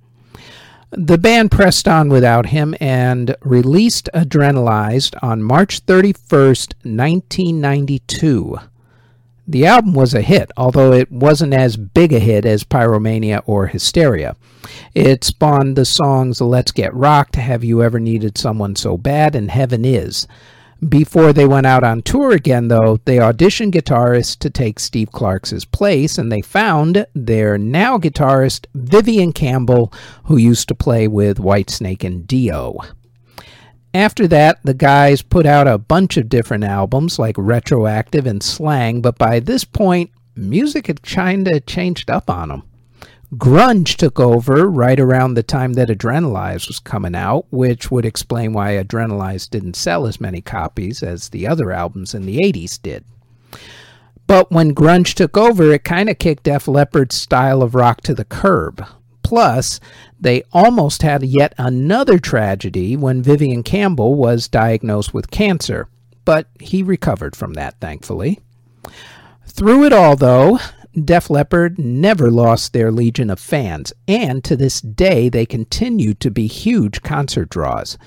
The 0.92 1.18
band 1.18 1.52
pressed 1.52 1.86
on 1.86 2.08
without 2.08 2.48
him 2.48 2.74
and 2.80 3.36
released 3.42 4.10
Adrenalized 4.14 5.16
on 5.22 5.44
March 5.44 5.86
31st, 5.86 6.76
1992. 6.84 8.58
The 9.50 9.66
album 9.66 9.94
was 9.94 10.14
a 10.14 10.22
hit, 10.22 10.50
although 10.56 10.94
it 10.94 11.12
wasn't 11.12 11.54
as 11.54 11.76
big 11.76 12.14
a 12.14 12.20
hit 12.20 12.46
as 12.46 12.64
Pyromania 12.64 13.44
or 13.46 13.68
Hysteria. 13.68 14.38
It 14.94 15.26
spawned 15.26 15.76
the 15.76 15.86
songs 15.86 16.40
Let's 16.40 16.72
Get 16.72 16.94
Rocked, 16.94 17.36
Have 17.36 17.66
You 17.66 17.84
Ever 17.84 18.00
Needed 18.00 18.38
Someone 18.38 18.78
So 18.78 18.98
Bad, 18.98 19.36
and 19.36 19.52
Heaven 19.52 19.84
Is. 19.84 20.26
Before 20.88 21.34
they 21.34 21.48
went 21.48 21.66
out 21.66 21.84
on 21.84 22.04
tour 22.04 22.32
again, 22.34 22.68
though, 22.68 23.00
they 23.06 23.18
auditioned 23.18 23.74
guitarists 23.74 24.38
to 24.40 24.50
take 24.52 24.80
Steve 24.80 25.12
Clark's 25.12 25.66
place, 25.66 26.20
and 26.20 26.32
they 26.32 26.42
found 26.42 27.08
their 27.16 27.58
now 27.58 27.98
guitarist 27.98 28.68
Vivian 28.76 29.34
Campbell, 29.34 29.92
who 30.26 30.38
used 30.38 30.68
to 30.68 30.76
play 30.76 31.08
with 31.08 31.40
Whitesnake 31.40 32.04
and 32.04 32.28
Dio. 32.28 32.78
After 33.92 34.28
that, 34.28 34.60
the 34.64 34.76
guys 34.76 35.24
put 35.24 35.48
out 35.48 35.68
a 35.68 35.80
bunch 35.80 36.16
of 36.16 36.30
different 36.30 36.64
albums 36.64 37.18
like 37.18 37.36
Retroactive 37.40 38.28
and 38.28 38.44
Slang, 38.44 39.02
but 39.02 39.18
by 39.18 39.40
this 39.40 39.64
point, 39.64 40.12
music 40.36 40.86
had 40.86 41.02
kind 41.02 41.48
of 41.48 41.66
changed 41.66 42.12
up 42.12 42.30
on 42.30 42.50
them. 42.50 42.64
Grunge 43.36 43.96
took 43.98 44.22
over 44.22 44.70
right 44.70 45.00
around 45.00 45.34
the 45.34 45.44
time 45.44 45.74
that 45.74 45.90
Adrenalize 45.90 46.68
was 46.68 46.80
coming 46.80 47.14
out, 47.14 47.46
which 47.50 47.92
would 47.92 48.06
explain 48.06 48.54
why 48.54 48.76
Adrenalize 48.76 49.50
didn't 49.50 49.76
sell 49.76 50.08
as 50.08 50.22
many 50.22 50.40
copies 50.40 51.04
as 51.04 51.30
the 51.30 51.46
other 51.46 51.74
albums 51.74 52.14
in 52.14 52.26
the 52.26 52.38
80s 52.38 52.82
did. 52.82 53.04
But 54.28 54.52
when 54.52 54.76
grunge 54.76 55.14
took 55.14 55.38
over, 55.38 55.72
it 55.72 55.84
kind 55.84 56.10
of 56.10 56.20
kicked 56.20 56.44
Def 56.44 56.68
Leppard's 56.68 57.16
style 57.16 57.62
of 57.62 57.76
rock 57.76 58.02
to 58.02 58.14
the 58.14 58.26
curb. 58.26 58.86
Plus, 59.24 59.82
they 60.18 60.44
almost 60.54 61.02
had 61.02 61.24
yet 61.24 61.54
another 61.58 62.20
tragedy 62.20 62.96
when 62.96 63.22
Vivian 63.22 63.62
Campbell 63.62 64.16
was 64.16 64.48
diagnosed 64.48 65.14
with 65.14 65.32
cancer, 65.32 65.90
but 66.24 66.48
he 66.62 66.82
recovered 66.82 67.36
from 67.36 67.54
that, 67.56 67.78
thankfully. 67.82 68.40
Through 69.46 69.86
it 69.86 69.94
all, 69.94 70.16
though, 70.16 70.60
Def 71.04 71.30
Leppard 71.30 71.78
never 71.78 72.32
lost 72.32 72.74
their 72.74 72.92
legion 72.92 73.30
of 73.30 73.40
fans, 73.40 73.94
and 74.08 74.44
to 74.44 74.56
this 74.56 74.82
day 74.82 75.30
they 75.30 75.46
continue 75.46 76.16
to 76.16 76.32
be 76.32 76.48
huge 76.48 77.04
concert 77.04 77.50
draws. 77.50 77.98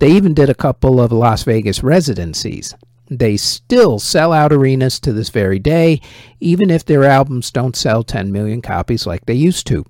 They 0.00 0.10
even 0.10 0.34
did 0.34 0.50
a 0.50 0.54
couple 0.54 1.00
of 1.00 1.12
Las 1.12 1.44
Vegas 1.44 1.82
residencies. 1.84 2.74
They 3.08 3.36
still 3.36 3.98
sell 3.98 4.32
out 4.32 4.52
arenas 4.52 4.98
to 5.00 5.12
this 5.12 5.28
very 5.28 5.58
day, 5.58 6.00
even 6.40 6.70
if 6.70 6.84
their 6.84 7.04
albums 7.04 7.50
don't 7.50 7.76
sell 7.76 8.02
10 8.02 8.32
million 8.32 8.62
copies 8.62 9.06
like 9.06 9.26
they 9.26 9.34
used 9.34 9.66
to. 9.68 9.84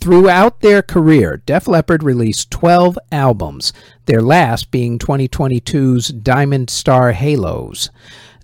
Throughout 0.00 0.60
their 0.60 0.82
career, 0.82 1.42
Def 1.44 1.68
Leppard 1.68 2.02
released 2.02 2.50
12 2.50 2.98
albums, 3.12 3.72
their 4.06 4.22
last 4.22 4.70
being 4.70 4.98
2022's 4.98 6.08
Diamond 6.08 6.70
Star 6.70 7.12
Halos. 7.12 7.90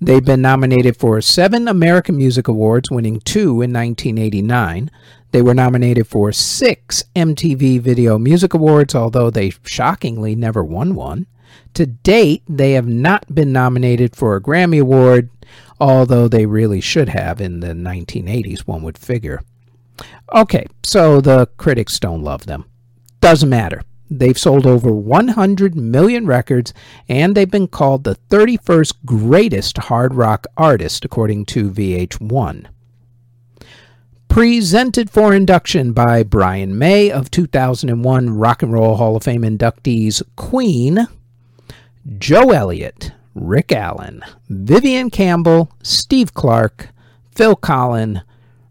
They've 0.05 0.25
been 0.25 0.43
nominated 0.43 0.97
for 0.97 1.21
seven 1.21 1.69
American 1.69 2.17
Music 2.17 2.49
Awards, 2.49 2.91
winning 2.91 3.21
two 3.21 3.62
in 3.62 3.73
1989. 3.73 4.91
They 5.31 5.43
were 5.43 5.55
nominated 5.55 6.09
for 6.09 6.33
six 6.33 7.05
MTV 7.15 7.81
Video 7.81 8.19
Music 8.19 8.53
Awards, 8.53 8.97
although 8.97 9.31
they 9.31 9.53
shockingly 9.65 10.35
never 10.35 10.65
won 10.65 10.97
one. 10.97 11.27
To 11.75 11.87
date, 11.87 12.43
they 12.49 12.73
have 12.73 12.88
not 12.88 13.33
been 13.33 13.53
nominated 13.53 14.17
for 14.17 14.35
a 14.35 14.41
Grammy 14.41 14.81
Award, 14.81 15.31
although 15.79 16.27
they 16.27 16.47
really 16.47 16.81
should 16.81 17.11
have 17.11 17.41
in 17.41 17.61
the 17.61 17.69
1980s, 17.69 18.62
one 18.62 18.83
would 18.83 18.99
figure. 18.99 19.41
Okay, 20.35 20.67
so 20.83 21.21
the 21.21 21.47
critics 21.59 22.01
don't 22.01 22.25
love 22.25 22.47
them. 22.47 22.65
Doesn't 23.21 23.49
matter. 23.49 23.83
They've 24.18 24.38
sold 24.38 24.66
over 24.66 24.92
100 24.92 25.75
million 25.75 26.27
records, 26.27 26.75
and 27.09 27.35
they've 27.35 27.51
been 27.51 27.66
called 27.66 28.05
the 28.05 28.16
31st 28.29 28.92
greatest 29.07 29.79
hard 29.79 30.14
rock 30.14 30.46
artist, 30.55 31.07
according 31.07 31.46
to 31.46 31.70
VH1. 31.70 32.66
Presented 34.29 35.09
for 35.09 35.35
induction 35.35 35.94
by 35.94 36.22
Brian 36.22 36.77
May 36.77 37.11
of 37.11 37.31
2001 37.31 38.31
Rock 38.31 38.62
and 38.62 38.72
Roll 38.72 38.96
Hall 38.96 39.16
of 39.16 39.22
Fame 39.22 39.42
inductees 39.42 40.22
Queen, 40.37 41.09
Joe 42.18 42.51
Elliott, 42.51 43.12
Rick 43.35 43.72
Allen, 43.72 44.22
Vivian 44.51 45.09
Campbell, 45.09 45.72
Steve 45.83 46.35
Clark, 46.35 46.90
Phil 47.35 47.57
Collen, 47.57 48.22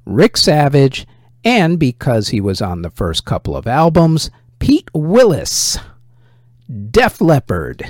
Rick 0.05 0.37
Savage, 0.37 1.07
and 1.43 1.79
because 1.79 2.29
he 2.29 2.39
was 2.39 2.61
on 2.61 2.83
the 2.83 2.91
first 2.91 3.25
couple 3.25 3.55
of 3.55 3.65
albums, 3.65 4.29
Pete 4.61 4.89
Willis, 4.93 5.77
Def 6.91 7.19
Leppard, 7.19 7.83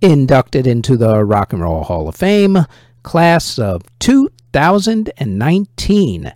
inducted 0.00 0.64
into 0.64 0.96
the 0.96 1.24
Rock 1.24 1.52
and 1.52 1.60
Roll 1.60 1.82
Hall 1.82 2.08
of 2.08 2.14
Fame, 2.14 2.58
class 3.02 3.58
of 3.58 3.82
2019. 3.98 6.32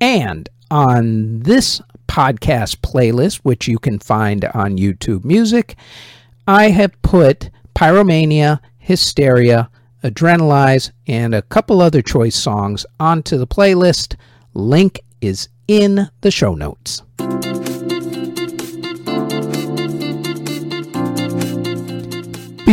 And 0.00 0.48
on 0.68 1.38
this 1.38 1.80
podcast 2.08 2.78
playlist, 2.78 3.36
which 3.44 3.68
you 3.68 3.78
can 3.78 4.00
find 4.00 4.46
on 4.46 4.78
YouTube 4.78 5.24
Music, 5.24 5.76
I 6.48 6.70
have 6.70 7.00
put 7.02 7.50
Pyromania, 7.76 8.58
Hysteria, 8.78 9.70
Adrenalize, 10.02 10.90
and 11.06 11.36
a 11.36 11.42
couple 11.42 11.80
other 11.80 12.02
choice 12.02 12.34
songs 12.34 12.84
onto 12.98 13.38
the 13.38 13.46
playlist. 13.46 14.16
Link 14.54 14.98
is 15.20 15.48
in 15.68 16.10
the 16.22 16.32
show 16.32 16.56
notes. 16.56 17.04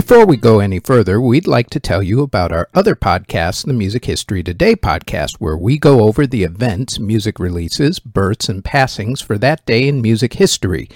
Before 0.02 0.26
we 0.26 0.36
go 0.36 0.60
any 0.60 0.80
further, 0.80 1.22
we'd 1.22 1.46
like 1.46 1.70
to 1.70 1.80
tell 1.80 2.02
you 2.02 2.22
about 2.22 2.52
our 2.52 2.68
other 2.74 2.96
podcast, 2.96 3.68
the 3.68 3.72
Music 3.74 4.04
History 4.06 4.42
Today 4.42 4.76
podcast, 4.76 5.36
where 5.38 5.56
we 5.56 5.78
go 5.78 6.02
over 6.02 6.26
the 6.26 6.42
events, 6.44 6.98
music 6.98 7.40
releases, 7.40 8.00
births, 8.00 8.50
and 8.50 8.66
passings 8.66 9.22
for 9.22 9.38
that 9.38 9.64
day 9.68 9.88
in 9.88 10.02
music 10.02 10.34
history. 10.34 10.90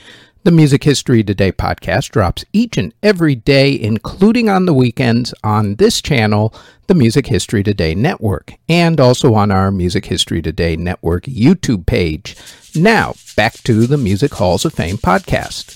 The 0.43 0.49
Music 0.49 0.83
History 0.83 1.23
Today 1.23 1.51
podcast 1.51 2.09
drops 2.09 2.45
each 2.51 2.79
and 2.79 2.95
every 3.03 3.35
day, 3.35 3.79
including 3.79 4.49
on 4.49 4.65
the 4.65 4.73
weekends, 4.73 5.35
on 5.43 5.75
this 5.75 6.01
channel, 6.01 6.51
the 6.87 6.95
Music 6.95 7.27
History 7.27 7.61
Today 7.61 7.93
Network, 7.93 8.55
and 8.67 8.99
also 8.99 9.35
on 9.35 9.51
our 9.51 9.71
Music 9.71 10.07
History 10.07 10.41
Today 10.41 10.75
Network 10.75 11.25
YouTube 11.25 11.85
page. 11.85 12.35
Now, 12.73 13.13
back 13.37 13.53
to 13.65 13.85
the 13.85 13.97
Music 13.97 14.33
Halls 14.33 14.65
of 14.65 14.73
Fame 14.73 14.97
podcast. 14.97 15.75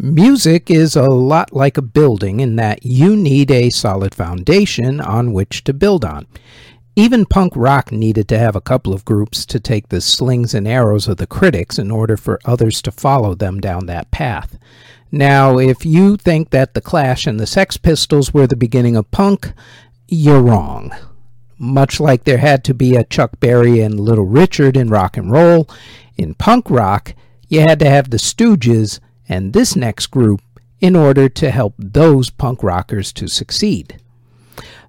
Music 0.00 0.70
is 0.70 0.94
a 0.94 1.02
lot 1.02 1.52
like 1.52 1.76
a 1.76 1.82
building 1.82 2.38
in 2.38 2.54
that 2.54 2.86
you 2.86 3.16
need 3.16 3.50
a 3.50 3.68
solid 3.68 4.14
foundation 4.14 5.00
on 5.00 5.32
which 5.32 5.64
to 5.64 5.72
build 5.72 6.04
on. 6.04 6.24
Even 6.94 7.26
punk 7.26 7.52
rock 7.56 7.90
needed 7.90 8.28
to 8.28 8.38
have 8.38 8.54
a 8.54 8.60
couple 8.60 8.94
of 8.94 9.04
groups 9.04 9.44
to 9.44 9.58
take 9.58 9.88
the 9.88 10.00
slings 10.00 10.54
and 10.54 10.68
arrows 10.68 11.08
of 11.08 11.16
the 11.16 11.26
critics 11.26 11.80
in 11.80 11.90
order 11.90 12.16
for 12.16 12.38
others 12.44 12.80
to 12.80 12.92
follow 12.92 13.34
them 13.34 13.58
down 13.58 13.86
that 13.86 14.08
path. 14.12 14.56
Now, 15.10 15.58
if 15.58 15.84
you 15.84 16.16
think 16.16 16.50
that 16.50 16.74
The 16.74 16.80
Clash 16.80 17.26
and 17.26 17.40
the 17.40 17.46
Sex 17.46 17.76
Pistols 17.76 18.32
were 18.32 18.46
the 18.46 18.54
beginning 18.54 18.94
of 18.94 19.10
punk, 19.10 19.52
you're 20.06 20.42
wrong. 20.42 20.92
Much 21.58 21.98
like 21.98 22.22
there 22.22 22.38
had 22.38 22.62
to 22.64 22.74
be 22.74 22.94
a 22.94 23.02
Chuck 23.02 23.40
Berry 23.40 23.80
and 23.80 23.98
Little 23.98 24.26
Richard 24.26 24.76
in 24.76 24.90
rock 24.90 25.16
and 25.16 25.32
roll, 25.32 25.68
in 26.16 26.34
punk 26.34 26.70
rock, 26.70 27.16
you 27.48 27.62
had 27.62 27.80
to 27.80 27.90
have 27.90 28.10
the 28.10 28.18
Stooges 28.18 29.00
and 29.28 29.52
this 29.52 29.76
next 29.76 30.06
group 30.06 30.40
in 30.80 30.94
order 30.94 31.28
to 31.28 31.50
help 31.50 31.74
those 31.78 32.30
punk 32.30 32.62
rockers 32.62 33.12
to 33.12 33.28
succeed. 33.28 34.00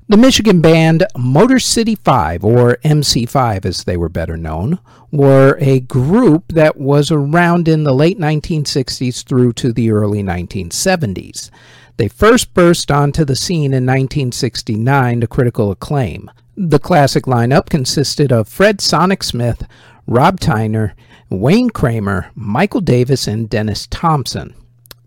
The 0.07 0.17
Michigan 0.17 0.59
band 0.59 1.05
Motor 1.15 1.59
City 1.59 1.93
5, 1.93 2.43
or 2.43 2.77
MC5 2.83 3.63
as 3.63 3.83
they 3.83 3.95
were 3.95 4.09
better 4.09 4.37
known, 4.37 4.79
were 5.11 5.55
a 5.59 5.81
group 5.81 6.45
that 6.49 6.77
was 6.77 7.11
around 7.11 7.67
in 7.67 7.83
the 7.83 7.93
late 7.93 8.17
1960s 8.17 9.23
through 9.23 9.53
to 9.53 9.71
the 9.71 9.91
early 9.91 10.23
1970s. 10.23 11.51
They 11.97 12.07
first 12.07 12.53
burst 12.55 12.89
onto 12.89 13.23
the 13.23 13.35
scene 13.35 13.73
in 13.73 13.85
1969 13.85 15.21
to 15.21 15.27
critical 15.27 15.69
acclaim. 15.69 16.31
The 16.57 16.79
classic 16.79 17.25
lineup 17.25 17.69
consisted 17.69 18.31
of 18.31 18.47
Fred 18.47 18.81
Sonic 18.81 19.21
Smith, 19.23 19.63
Rob 20.07 20.39
Tyner, 20.39 20.93
Wayne 21.31 21.69
Kramer, 21.69 22.31
Michael 22.33 22.81
Davis, 22.81 23.27
and 23.27 23.47
Dennis 23.47 23.85
Thompson. 23.91 24.55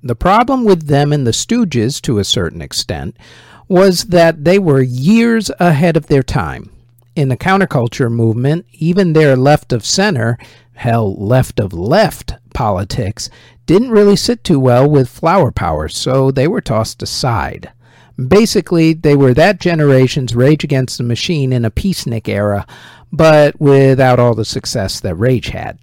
The 0.04 0.14
problem 0.14 0.64
with 0.64 0.86
them 0.86 1.12
and 1.12 1.26
the 1.26 1.32
Stooges, 1.32 2.00
to 2.02 2.20
a 2.20 2.24
certain 2.24 2.62
extent, 2.62 3.16
was 3.66 4.04
that 4.04 4.44
they 4.44 4.56
were 4.60 4.82
years 4.82 5.50
ahead 5.58 5.96
of 5.96 6.06
their 6.06 6.22
time. 6.22 6.70
In 7.16 7.28
the 7.28 7.36
counterculture 7.36 8.10
movement, 8.10 8.66
even 8.72 9.12
their 9.12 9.34
left 9.34 9.72
of 9.72 9.84
center, 9.84 10.38
hell, 10.74 11.12
left 11.16 11.58
of 11.58 11.72
left 11.72 12.34
politics, 12.54 13.28
didn't 13.66 13.90
really 13.90 14.16
sit 14.16 14.44
too 14.44 14.60
well 14.60 14.88
with 14.88 15.08
flower 15.08 15.50
power, 15.50 15.88
so 15.88 16.30
they 16.30 16.46
were 16.46 16.60
tossed 16.60 17.02
aside. 17.02 17.72
Basically, 18.28 18.92
they 18.92 19.16
were 19.16 19.34
that 19.34 19.58
generation's 19.58 20.36
Rage 20.36 20.62
Against 20.62 20.98
the 20.98 21.04
Machine 21.04 21.52
in 21.52 21.64
a 21.64 21.70
peacenik 21.70 22.28
era, 22.28 22.64
but 23.10 23.60
without 23.60 24.20
all 24.20 24.36
the 24.36 24.44
success 24.44 25.00
that 25.00 25.16
Rage 25.16 25.48
had. 25.48 25.78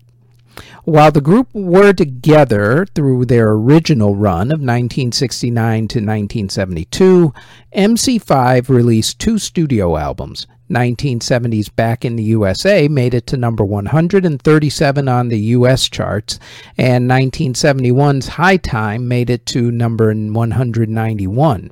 While 0.83 1.11
the 1.11 1.21
group 1.21 1.47
were 1.53 1.93
together 1.93 2.85
through 2.95 3.25
their 3.25 3.51
original 3.51 4.15
run 4.15 4.51
of 4.51 4.59
1969 4.59 5.87
to 5.89 5.99
1972, 5.99 7.33
MC5 7.75 8.69
released 8.69 9.19
two 9.19 9.37
studio 9.37 9.97
albums. 9.97 10.47
1970's 10.69 11.69
Back 11.69 12.05
in 12.05 12.15
the 12.15 12.23
USA 12.23 12.87
made 12.87 13.13
it 13.13 13.25
to 13.27 13.37
number 13.37 13.65
137 13.65 15.07
on 15.07 15.27
the 15.27 15.39
US 15.39 15.89
charts, 15.89 16.39
and 16.77 17.09
1971's 17.09 18.27
High 18.27 18.57
Time 18.57 19.07
made 19.07 19.29
it 19.29 19.45
to 19.47 19.71
number 19.71 20.13
191. 20.13 21.71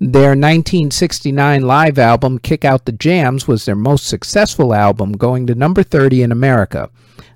Their 0.00 0.30
1969 0.30 1.62
live 1.62 1.98
album, 1.98 2.38
Kick 2.38 2.64
Out 2.64 2.84
the 2.84 2.92
Jams, 2.92 3.46
was 3.46 3.64
their 3.64 3.76
most 3.76 4.06
successful 4.06 4.74
album, 4.74 5.12
going 5.12 5.46
to 5.46 5.54
number 5.54 5.82
30 5.82 6.22
in 6.22 6.32
America. 6.32 6.90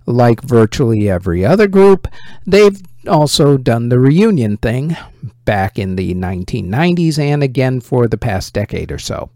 Like 0.08 0.40
virtually 0.40 1.10
every 1.10 1.44
other 1.44 1.66
group, 1.66 2.08
they've 2.46 2.80
also 3.06 3.58
done 3.58 3.90
the 3.90 3.98
reunion 3.98 4.56
thing 4.56 4.96
back 5.44 5.78
in 5.78 5.96
the 5.96 6.14
1990s 6.14 7.18
and 7.18 7.42
again 7.42 7.82
for 7.82 8.08
the 8.08 8.16
past 8.16 8.54
decade 8.54 8.90
or 8.90 8.98
so. 8.98 9.28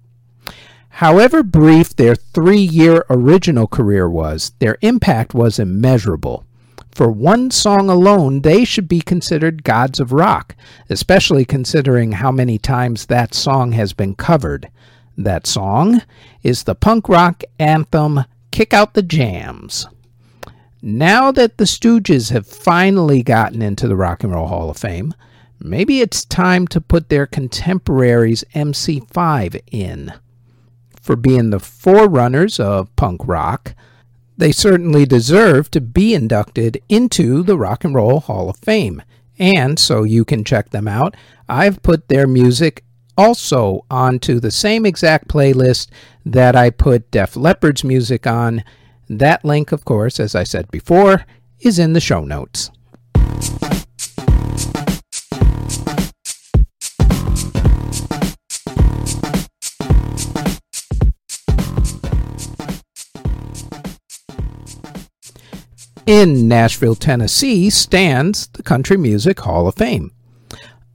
However 0.89 1.43
brief 1.43 1.95
their 1.95 2.15
three 2.15 2.63
year 2.63 3.05
original 3.11 3.67
career 3.67 4.09
was, 4.09 4.53
their 4.61 4.79
impact 4.81 5.35
was 5.35 5.59
immeasurable. 5.59 6.47
For 6.91 7.13
one 7.13 7.51
song 7.51 7.91
alone, 7.91 8.41
they 8.41 8.65
should 8.65 8.89
be 8.89 9.03
considered 9.03 9.65
gods 9.65 10.01
of 10.01 10.11
rock, 10.11 10.57
especially 10.89 11.45
considering 11.45 12.13
how 12.13 12.33
many 12.33 12.57
times 12.57 13.05
that 13.07 13.35
song 13.35 13.73
has 13.73 13.93
been 13.93 14.15
covered. 14.15 14.71
That 15.19 15.47
song 15.47 16.01
is 16.43 16.63
the 16.63 16.75
punk 16.75 17.11
rock 17.11 17.45
anthem 17.59 18.25
Kick 18.51 18.73
Out 18.73 18.95
the 18.95 19.03
Jams. 19.03 19.87
Now 20.85 21.31
that 21.31 21.59
the 21.59 21.65
Stooges 21.65 22.33
have 22.33 22.45
finally 22.45 23.23
gotten 23.23 23.63
into 23.63 23.87
the 23.87 23.95
Rock 23.95 24.25
and 24.25 24.33
Roll 24.33 24.49
Hall 24.49 24.69
of 24.69 24.77
Fame, 24.77 25.15
maybe 25.61 26.01
it's 26.01 26.25
time 26.25 26.67
to 26.69 26.81
put 26.81 27.09
their 27.09 27.25
contemporaries 27.25 28.43
MC5 28.53 29.63
in. 29.71 30.13
For 31.01 31.15
being 31.15 31.51
the 31.51 31.61
forerunners 31.61 32.59
of 32.59 32.95
punk 32.97 33.21
rock, 33.25 33.77
they 34.37 34.51
certainly 34.51 35.07
deserve 35.07 35.71
to 35.71 35.81
be 35.81 36.15
inducted 36.15 36.83
into 36.89 37.45
the 37.45 37.57
Rock 37.57 37.85
and 37.85 37.95
Roll 37.95 38.19
Hall 38.19 38.51
of 38.51 38.57
Fame. 38.57 39.03
And 39.39 39.79
so 39.79 40.03
you 40.03 40.25
can 40.25 40.43
check 40.43 40.71
them 40.71 40.89
out. 40.89 41.17
I've 41.49 41.81
put 41.83 42.09
their 42.09 42.27
music 42.27 42.83
also 43.17 43.85
onto 43.89 44.41
the 44.41 44.51
same 44.51 44.85
exact 44.85 45.29
playlist 45.29 45.91
that 46.27 46.57
I 46.57 46.71
put 46.71 47.13
Def 47.13 47.37
Leppard's 47.37 47.85
music 47.85 48.27
on 48.27 48.65
that 49.09 49.45
link, 49.45 49.73
of 49.73 49.85
course, 49.85 50.19
as 50.21 50.35
I 50.35 50.45
said 50.45 50.71
before, 50.71 51.25
is 51.61 51.79
in 51.79 51.93
the 51.93 52.01
show 52.01 52.25
notes. 52.25 52.71
In 66.05 66.49
Nashville, 66.49 66.97
Tennessee 66.97 67.71
stands 67.71 68.49
the 68.49 68.63
Country 68.63 68.97
Music 68.97 69.39
Hall 69.41 69.69
of 69.69 69.77
Fame. 69.77 70.11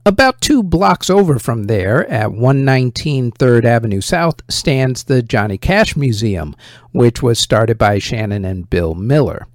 About 0.08 0.40
two 0.40 0.62
blocks 0.62 1.10
over 1.10 1.38
from 1.38 1.64
there, 1.64 2.08
at 2.08 2.32
119 2.32 3.30
3rd 3.32 3.66
Avenue 3.66 4.00
South, 4.00 4.40
stands 4.48 5.04
the 5.04 5.20
Johnny 5.20 5.58
Cash 5.58 5.98
Museum, 5.98 6.56
which 6.92 7.22
was 7.22 7.38
started 7.38 7.76
by 7.76 7.98
Shannon 7.98 8.42
and 8.42 8.70
Bill 8.70 8.94
Miller. 8.94 9.46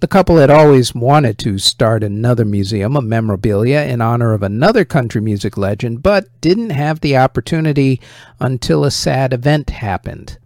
The 0.00 0.06
couple 0.06 0.36
had 0.36 0.50
always 0.50 0.94
wanted 0.94 1.38
to 1.38 1.58
start 1.58 2.04
another 2.04 2.44
museum 2.44 2.98
of 2.98 3.04
memorabilia 3.04 3.80
in 3.84 4.02
honor 4.02 4.34
of 4.34 4.42
another 4.42 4.84
country 4.84 5.22
music 5.22 5.56
legend, 5.56 6.02
but 6.02 6.28
didn't 6.42 6.68
have 6.68 7.00
the 7.00 7.16
opportunity 7.16 7.98
until 8.40 8.84
a 8.84 8.90
sad 8.90 9.32
event 9.32 9.70
happened. 9.70 10.36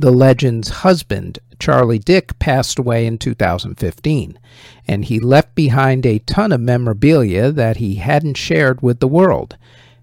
The 0.00 0.12
legend's 0.12 0.68
husband, 0.68 1.40
Charlie 1.58 1.98
Dick, 1.98 2.38
passed 2.38 2.78
away 2.78 3.04
in 3.04 3.18
2015, 3.18 4.38
and 4.86 5.04
he 5.04 5.18
left 5.18 5.56
behind 5.56 6.06
a 6.06 6.20
ton 6.20 6.52
of 6.52 6.60
memorabilia 6.60 7.50
that 7.50 7.78
he 7.78 7.96
hadn't 7.96 8.36
shared 8.36 8.80
with 8.80 9.00
the 9.00 9.08
world. 9.08 9.56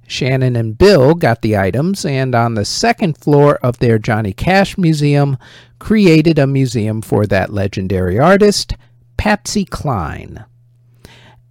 Shannon 0.05 0.57
and 0.57 0.77
Bill 0.77 1.13
got 1.13 1.41
the 1.41 1.57
items, 1.57 2.05
and 2.05 2.35
on 2.35 2.55
the 2.55 2.65
second 2.65 3.17
floor 3.17 3.55
of 3.63 3.79
their 3.79 3.97
Johnny 3.97 4.33
Cash 4.33 4.77
Museum, 4.77 5.37
created 5.79 6.37
a 6.37 6.45
museum 6.45 7.01
for 7.01 7.25
that 7.27 7.53
legendary 7.53 8.19
artist, 8.19 8.75
Patsy 9.15 9.63
Cline. 9.63 10.43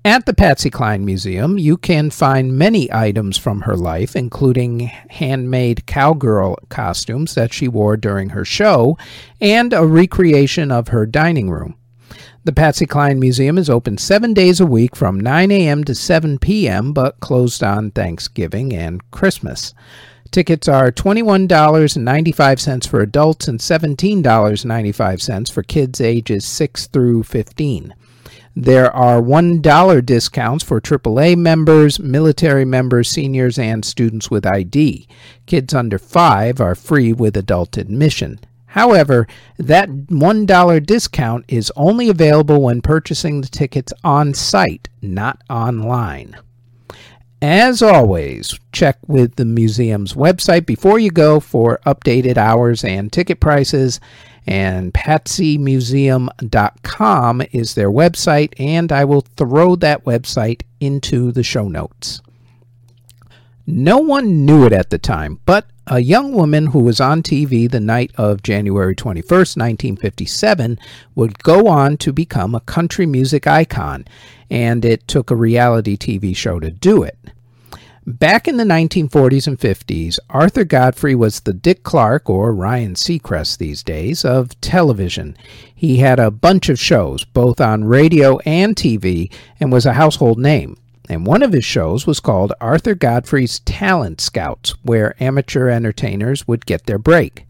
At 0.06 0.26
the 0.26 0.34
Patsy 0.34 0.68
Cline 0.68 1.06
Museum, 1.06 1.56
you 1.56 1.78
can 1.78 2.10
find 2.10 2.58
many 2.58 2.92
items 2.92 3.38
from 3.38 3.62
her 3.62 3.74
life, 3.74 4.14
including 4.14 4.80
handmade 4.80 5.86
cowgirl 5.86 6.58
costumes 6.68 7.34
that 7.36 7.54
she 7.54 7.68
wore 7.68 7.96
during 7.96 8.28
her 8.28 8.44
show 8.44 8.98
and 9.40 9.72
a 9.72 9.86
recreation 9.86 10.70
of 10.70 10.88
her 10.88 11.06
dining 11.06 11.48
room. 11.48 11.76
The 12.44 12.52
Patsy 12.52 12.84
Cline 12.84 13.18
Museum 13.18 13.56
is 13.56 13.70
open 13.70 13.96
seven 13.96 14.34
days 14.34 14.60
a 14.60 14.66
week 14.66 14.94
from 14.94 15.18
9 15.18 15.50
a.m. 15.50 15.84
to 15.84 15.94
7 15.94 16.38
p.m., 16.38 16.92
but 16.92 17.18
closed 17.20 17.62
on 17.64 17.90
Thanksgiving 17.90 18.74
and 18.74 19.10
Christmas. 19.10 19.72
Tickets 20.30 20.68
are 20.68 20.92
$21.95 20.92 22.86
for 22.86 23.00
adults 23.00 23.48
and 23.48 23.58
$17.95 23.58 25.50
for 25.50 25.62
kids 25.62 26.02
ages 26.02 26.44
6 26.44 26.88
through 26.88 27.22
15. 27.22 27.94
There 28.56 28.94
are 28.94 29.20
$1 29.20 30.06
discounts 30.06 30.62
for 30.62 30.80
AAA 30.80 31.36
members, 31.36 31.98
military 31.98 32.64
members, 32.64 33.10
seniors, 33.10 33.58
and 33.58 33.84
students 33.84 34.30
with 34.30 34.46
ID. 34.46 35.08
Kids 35.46 35.74
under 35.74 35.98
5 35.98 36.60
are 36.60 36.76
free 36.76 37.12
with 37.12 37.36
adult 37.36 37.76
admission. 37.76 38.38
However, 38.66 39.26
that 39.58 39.88
$1 39.88 40.86
discount 40.86 41.44
is 41.48 41.72
only 41.74 42.08
available 42.08 42.62
when 42.62 42.80
purchasing 42.80 43.40
the 43.40 43.48
tickets 43.48 43.92
on 44.04 44.34
site, 44.34 44.88
not 45.02 45.42
online. 45.50 46.36
As 47.42 47.82
always, 47.82 48.58
check 48.72 48.98
with 49.06 49.36
the 49.36 49.44
museum's 49.44 50.14
website 50.14 50.64
before 50.64 50.98
you 50.98 51.10
go 51.10 51.40
for 51.40 51.78
updated 51.84 52.36
hours 52.36 52.82
and 52.84 53.12
ticket 53.12 53.38
prices. 53.38 54.00
And 54.46 54.92
patsymuseum.com 54.92 57.42
is 57.52 57.74
their 57.74 57.90
website, 57.90 58.52
and 58.58 58.92
I 58.92 59.04
will 59.04 59.22
throw 59.22 59.76
that 59.76 60.04
website 60.04 60.60
into 60.80 61.32
the 61.32 61.42
show 61.42 61.68
notes. 61.68 62.20
No 63.66 63.96
one 63.98 64.44
knew 64.44 64.66
it 64.66 64.74
at 64.74 64.90
the 64.90 64.98
time, 64.98 65.40
but 65.46 65.66
a 65.86 66.00
young 66.00 66.32
woman 66.32 66.66
who 66.68 66.80
was 66.80 67.00
on 67.00 67.22
TV 67.22 67.70
the 67.70 67.80
night 67.80 68.10
of 68.16 68.42
January 68.42 68.94
21st, 68.94 69.56
1957, 69.56 70.78
would 71.14 71.42
go 71.42 71.68
on 71.68 71.96
to 71.98 72.12
become 72.12 72.54
a 72.54 72.60
country 72.60 73.06
music 73.06 73.46
icon, 73.46 74.04
and 74.50 74.84
it 74.84 75.08
took 75.08 75.30
a 75.30 75.36
reality 75.36 75.96
TV 75.96 76.36
show 76.36 76.60
to 76.60 76.70
do 76.70 77.02
it. 77.02 77.16
Back 78.06 78.46
in 78.46 78.58
the 78.58 78.64
1940s 78.64 79.46
and 79.46 79.58
50s, 79.58 80.18
Arthur 80.28 80.64
Godfrey 80.64 81.14
was 81.14 81.40
the 81.40 81.54
Dick 81.54 81.84
Clark, 81.84 82.28
or 82.28 82.52
Ryan 82.52 82.92
Seacrest 82.92 83.56
these 83.56 83.82
days, 83.82 84.26
of 84.26 84.60
television. 84.60 85.34
He 85.74 85.96
had 85.96 86.18
a 86.18 86.30
bunch 86.30 86.68
of 86.68 86.78
shows, 86.78 87.24
both 87.24 87.62
on 87.62 87.86
radio 87.86 88.38
and 88.40 88.76
TV, 88.76 89.32
and 89.58 89.72
was 89.72 89.86
a 89.86 89.94
household 89.94 90.38
name. 90.38 90.76
And 91.08 91.26
one 91.26 91.42
of 91.42 91.54
his 91.54 91.64
shows 91.64 92.06
was 92.06 92.20
called 92.20 92.52
Arthur 92.60 92.94
Godfrey's 92.94 93.60
Talent 93.60 94.20
Scouts, 94.20 94.74
where 94.82 95.16
amateur 95.18 95.70
entertainers 95.70 96.46
would 96.46 96.66
get 96.66 96.84
their 96.84 96.98
break. 96.98 97.46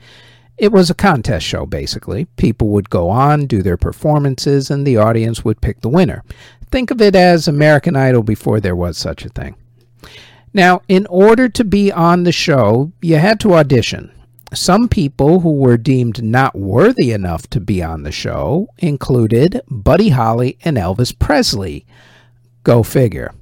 It 0.57 0.71
was 0.71 0.89
a 0.89 0.95
contest 0.95 1.45
show, 1.45 1.67
basically. 1.67 2.27
People 2.37 2.69
would 2.69 2.91
go 2.91 3.11
on, 3.11 3.47
do 3.47 3.61
their 3.61 3.77
performances, 3.77 4.71
and 4.71 4.87
the 4.87 4.99
audience 4.99 5.45
would 5.45 5.61
pick 5.61 5.81
the 5.81 5.89
winner. 5.89 6.23
Think 6.71 6.93
of 6.93 7.03
it 7.03 7.17
as 7.17 7.49
American 7.49 7.97
Idol 7.97 8.23
before 8.23 8.61
there 8.61 8.77
was 8.77 8.97
such 8.97 9.25
a 9.25 9.29
thing. 9.29 9.57
Now, 10.55 10.83
in 10.87 11.07
order 11.07 11.49
to 11.49 11.65
be 11.65 11.91
on 11.91 12.23
the 12.23 12.33
show, 12.33 12.93
you 13.03 13.17
had 13.17 13.41
to 13.41 13.55
audition. 13.55 14.13
Some 14.55 14.89
people 14.89 15.41
who 15.41 15.53
were 15.53 15.77
deemed 15.77 16.23
not 16.23 16.55
worthy 16.55 17.11
enough 17.11 17.49
to 17.51 17.61
be 17.61 17.83
on 17.83 18.05
the 18.05 18.13
show 18.13 18.69
included 18.79 19.61
Buddy 19.69 20.11
Holly 20.11 20.57
and 20.65 20.77
Elvis 20.77 21.19
Presley. 21.19 21.85
Go 22.63 22.85
figure. 22.85 23.35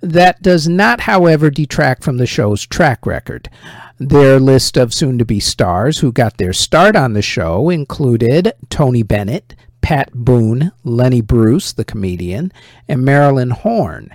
That 0.00 0.40
does 0.42 0.66
not, 0.66 1.00
however, 1.00 1.50
detract 1.50 2.02
from 2.02 2.16
the 2.16 2.26
show's 2.26 2.66
track 2.66 3.04
record. 3.04 3.50
Their 3.98 4.40
list 4.40 4.78
of 4.78 4.94
soon 4.94 5.18
to 5.18 5.26
be 5.26 5.38
stars 5.38 5.98
who 5.98 6.12
got 6.12 6.38
their 6.38 6.54
start 6.54 6.96
on 6.96 7.12
the 7.12 7.22
show 7.22 7.68
included 7.68 8.54
Tony 8.70 9.02
Bennett, 9.02 9.54
Pat 9.82 10.10
Boone, 10.14 10.72
Lenny 10.82 11.20
Bruce, 11.20 11.72
the 11.72 11.84
comedian, 11.84 12.52
and 12.88 13.04
Marilyn 13.04 13.50
Horne. 13.50 14.14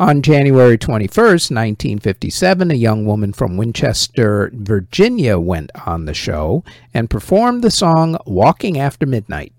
On 0.00 0.22
January 0.22 0.78
21, 0.78 1.08
1957, 1.14 2.70
a 2.70 2.74
young 2.74 3.04
woman 3.04 3.32
from 3.32 3.56
Winchester, 3.56 4.50
Virginia 4.54 5.38
went 5.38 5.70
on 5.86 6.04
the 6.04 6.14
show 6.14 6.64
and 6.94 7.10
performed 7.10 7.62
the 7.62 7.70
song 7.70 8.16
Walking 8.26 8.78
After 8.78 9.06
Midnight. 9.06 9.52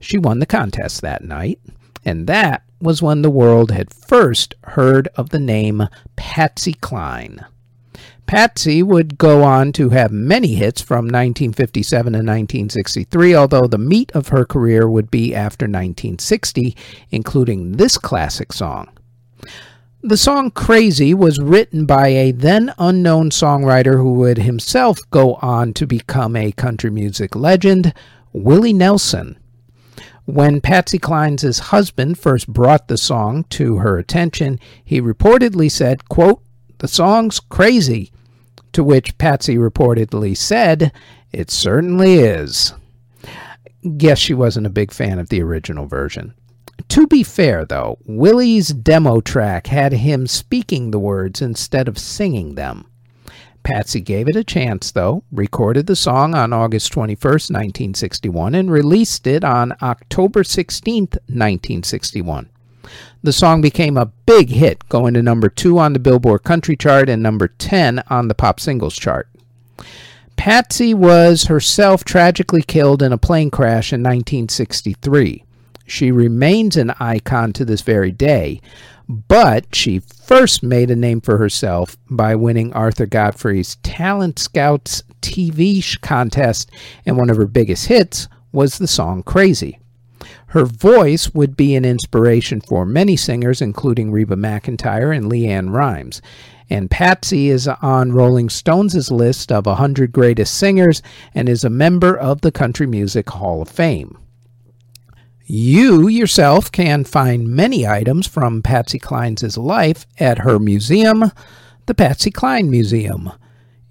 She 0.00 0.18
won 0.18 0.38
the 0.38 0.46
contest 0.46 1.00
that 1.02 1.24
night, 1.24 1.60
and 2.04 2.26
that 2.26 2.62
was 2.80 3.02
when 3.02 3.22
the 3.22 3.30
world 3.30 3.70
had 3.70 3.92
first 3.92 4.54
heard 4.64 5.08
of 5.16 5.30
the 5.30 5.40
name 5.40 5.88
Patsy 6.16 6.74
Cline. 6.74 7.44
Patsy 8.26 8.82
would 8.82 9.18
go 9.18 9.44
on 9.44 9.72
to 9.72 9.90
have 9.90 10.10
many 10.10 10.54
hits 10.56 10.80
from 10.80 11.04
1957 11.04 12.12
to 12.12 12.18
1963, 12.18 13.34
although 13.36 13.68
the 13.68 13.78
meat 13.78 14.10
of 14.12 14.28
her 14.28 14.44
career 14.44 14.88
would 14.88 15.10
be 15.10 15.32
after 15.34 15.64
1960, 15.64 16.76
including 17.10 17.72
this 17.72 17.96
classic 17.96 18.52
song. 18.52 18.88
The 20.06 20.16
song 20.16 20.52
Crazy 20.52 21.14
was 21.14 21.40
written 21.40 21.84
by 21.84 22.06
a 22.06 22.30
then 22.30 22.72
unknown 22.78 23.30
songwriter 23.30 23.96
who 23.96 24.12
would 24.12 24.38
himself 24.38 25.00
go 25.10 25.34
on 25.42 25.74
to 25.74 25.84
become 25.84 26.36
a 26.36 26.52
country 26.52 26.90
music 26.90 27.34
legend, 27.34 27.92
Willie 28.32 28.72
Nelson. 28.72 29.36
When 30.24 30.60
Patsy 30.60 31.00
Cline's 31.00 31.58
husband 31.58 32.20
first 32.20 32.46
brought 32.46 32.86
the 32.86 32.96
song 32.96 33.46
to 33.50 33.78
her 33.78 33.98
attention, 33.98 34.60
he 34.84 35.00
reportedly 35.00 35.68
said, 35.68 36.08
quote, 36.08 36.40
The 36.78 36.86
song's 36.86 37.40
crazy, 37.40 38.12
to 38.74 38.84
which 38.84 39.18
Patsy 39.18 39.56
reportedly 39.56 40.36
said, 40.36 40.92
It 41.32 41.50
certainly 41.50 42.20
is. 42.20 42.74
Guess 43.96 44.20
she 44.20 44.34
wasn't 44.34 44.68
a 44.68 44.70
big 44.70 44.92
fan 44.92 45.18
of 45.18 45.30
the 45.30 45.42
original 45.42 45.86
version. 45.86 46.32
To 46.88 47.06
be 47.06 47.22
fair, 47.22 47.64
though, 47.64 47.98
Willie's 48.06 48.68
demo 48.68 49.20
track 49.20 49.66
had 49.66 49.92
him 49.92 50.26
speaking 50.26 50.90
the 50.90 50.98
words 50.98 51.42
instead 51.42 51.88
of 51.88 51.98
singing 51.98 52.54
them. 52.54 52.86
Patsy 53.64 54.00
gave 54.00 54.28
it 54.28 54.36
a 54.36 54.44
chance, 54.44 54.92
though, 54.92 55.24
recorded 55.32 55.86
the 55.86 55.96
song 55.96 56.34
on 56.34 56.52
August 56.52 56.92
21, 56.92 57.18
1961, 57.20 58.54
and 58.54 58.70
released 58.70 59.26
it 59.26 59.42
on 59.42 59.74
October 59.82 60.44
16, 60.44 61.02
1961. 61.02 62.48
The 63.24 63.32
song 63.32 63.60
became 63.60 63.96
a 63.96 64.12
big 64.24 64.50
hit, 64.50 64.88
going 64.88 65.14
to 65.14 65.22
number 65.22 65.48
2 65.48 65.78
on 65.78 65.92
the 65.92 65.98
Billboard 65.98 66.44
Country 66.44 66.76
Chart 66.76 67.08
and 67.08 67.20
number 67.20 67.48
10 67.48 68.04
on 68.08 68.28
the 68.28 68.34
Pop 68.34 68.60
Singles 68.60 68.94
Chart. 68.94 69.28
Patsy 70.36 70.94
was 70.94 71.44
herself 71.44 72.04
tragically 72.04 72.62
killed 72.62 73.02
in 73.02 73.12
a 73.12 73.18
plane 73.18 73.50
crash 73.50 73.92
in 73.92 74.00
1963. 74.00 75.42
She 75.86 76.10
remains 76.10 76.76
an 76.76 76.90
icon 76.98 77.52
to 77.54 77.64
this 77.64 77.82
very 77.82 78.10
day, 78.10 78.60
but 79.08 79.74
she 79.74 80.00
first 80.00 80.62
made 80.62 80.90
a 80.90 80.96
name 80.96 81.20
for 81.20 81.38
herself 81.38 81.96
by 82.10 82.34
winning 82.34 82.72
Arthur 82.72 83.06
Godfrey's 83.06 83.76
Talent 83.76 84.38
Scouts 84.38 85.04
TV 85.22 86.00
contest, 86.00 86.70
and 87.04 87.16
one 87.16 87.30
of 87.30 87.36
her 87.36 87.46
biggest 87.46 87.86
hits 87.86 88.28
was 88.50 88.78
the 88.78 88.88
song 88.88 89.22
Crazy. 89.22 89.78
Her 90.48 90.64
voice 90.64 91.34
would 91.34 91.56
be 91.56 91.76
an 91.76 91.84
inspiration 91.84 92.60
for 92.60 92.84
many 92.84 93.16
singers, 93.16 93.60
including 93.60 94.10
Reba 94.10 94.34
McEntire 94.36 95.16
and 95.16 95.30
LeAnn 95.30 95.72
Rimes. 95.72 96.20
And 96.68 96.90
Patsy 96.90 97.48
is 97.48 97.68
on 97.68 98.12
Rolling 98.12 98.48
Stones' 98.48 99.10
list 99.10 99.52
of 99.52 99.66
100 99.66 100.10
greatest 100.10 100.54
singers 100.54 101.00
and 101.34 101.48
is 101.48 101.62
a 101.62 101.70
member 101.70 102.16
of 102.16 102.40
the 102.40 102.50
Country 102.50 102.86
Music 102.86 103.28
Hall 103.30 103.62
of 103.62 103.68
Fame. 103.68 104.18
You 105.48 106.08
yourself 106.08 106.72
can 106.72 107.04
find 107.04 107.46
many 107.46 107.86
items 107.86 108.26
from 108.26 108.62
Patsy 108.62 108.98
Cline's 108.98 109.56
life 109.56 110.04
at 110.18 110.38
her 110.38 110.58
museum, 110.58 111.30
the 111.86 111.94
Patsy 111.94 112.32
Cline 112.32 112.68
Museum, 112.68 113.30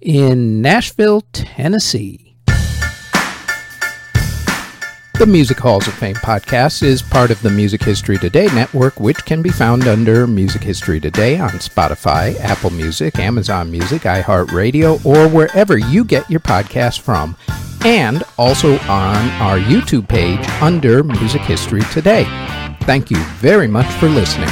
in 0.02 0.60
Nashville, 0.60 1.22
Tennessee. 1.32 2.25
The 5.18 5.24
Music 5.24 5.58
Halls 5.58 5.88
of 5.88 5.94
Fame 5.94 6.16
podcast 6.16 6.82
is 6.82 7.00
part 7.00 7.30
of 7.30 7.40
the 7.40 7.48
Music 7.48 7.82
History 7.82 8.18
Today 8.18 8.48
network, 8.48 9.00
which 9.00 9.24
can 9.24 9.40
be 9.40 9.48
found 9.48 9.88
under 9.88 10.26
Music 10.26 10.62
History 10.62 11.00
Today 11.00 11.38
on 11.40 11.48
Spotify, 11.52 12.38
Apple 12.40 12.68
Music, 12.68 13.18
Amazon 13.18 13.70
Music, 13.70 14.02
iHeartRadio, 14.02 15.02
or 15.06 15.26
wherever 15.26 15.78
you 15.78 16.04
get 16.04 16.28
your 16.28 16.40
podcasts 16.40 17.00
from 17.00 17.34
and 17.82 18.24
also 18.36 18.74
on 18.80 19.30
our 19.40 19.58
YouTube 19.58 20.06
page 20.06 20.46
under 20.60 21.02
Music 21.02 21.40
History 21.40 21.80
Today. 21.92 22.24
Thank 22.82 23.10
you 23.10 23.16
very 23.38 23.68
much 23.68 23.90
for 23.94 24.10
listening. 24.10 24.50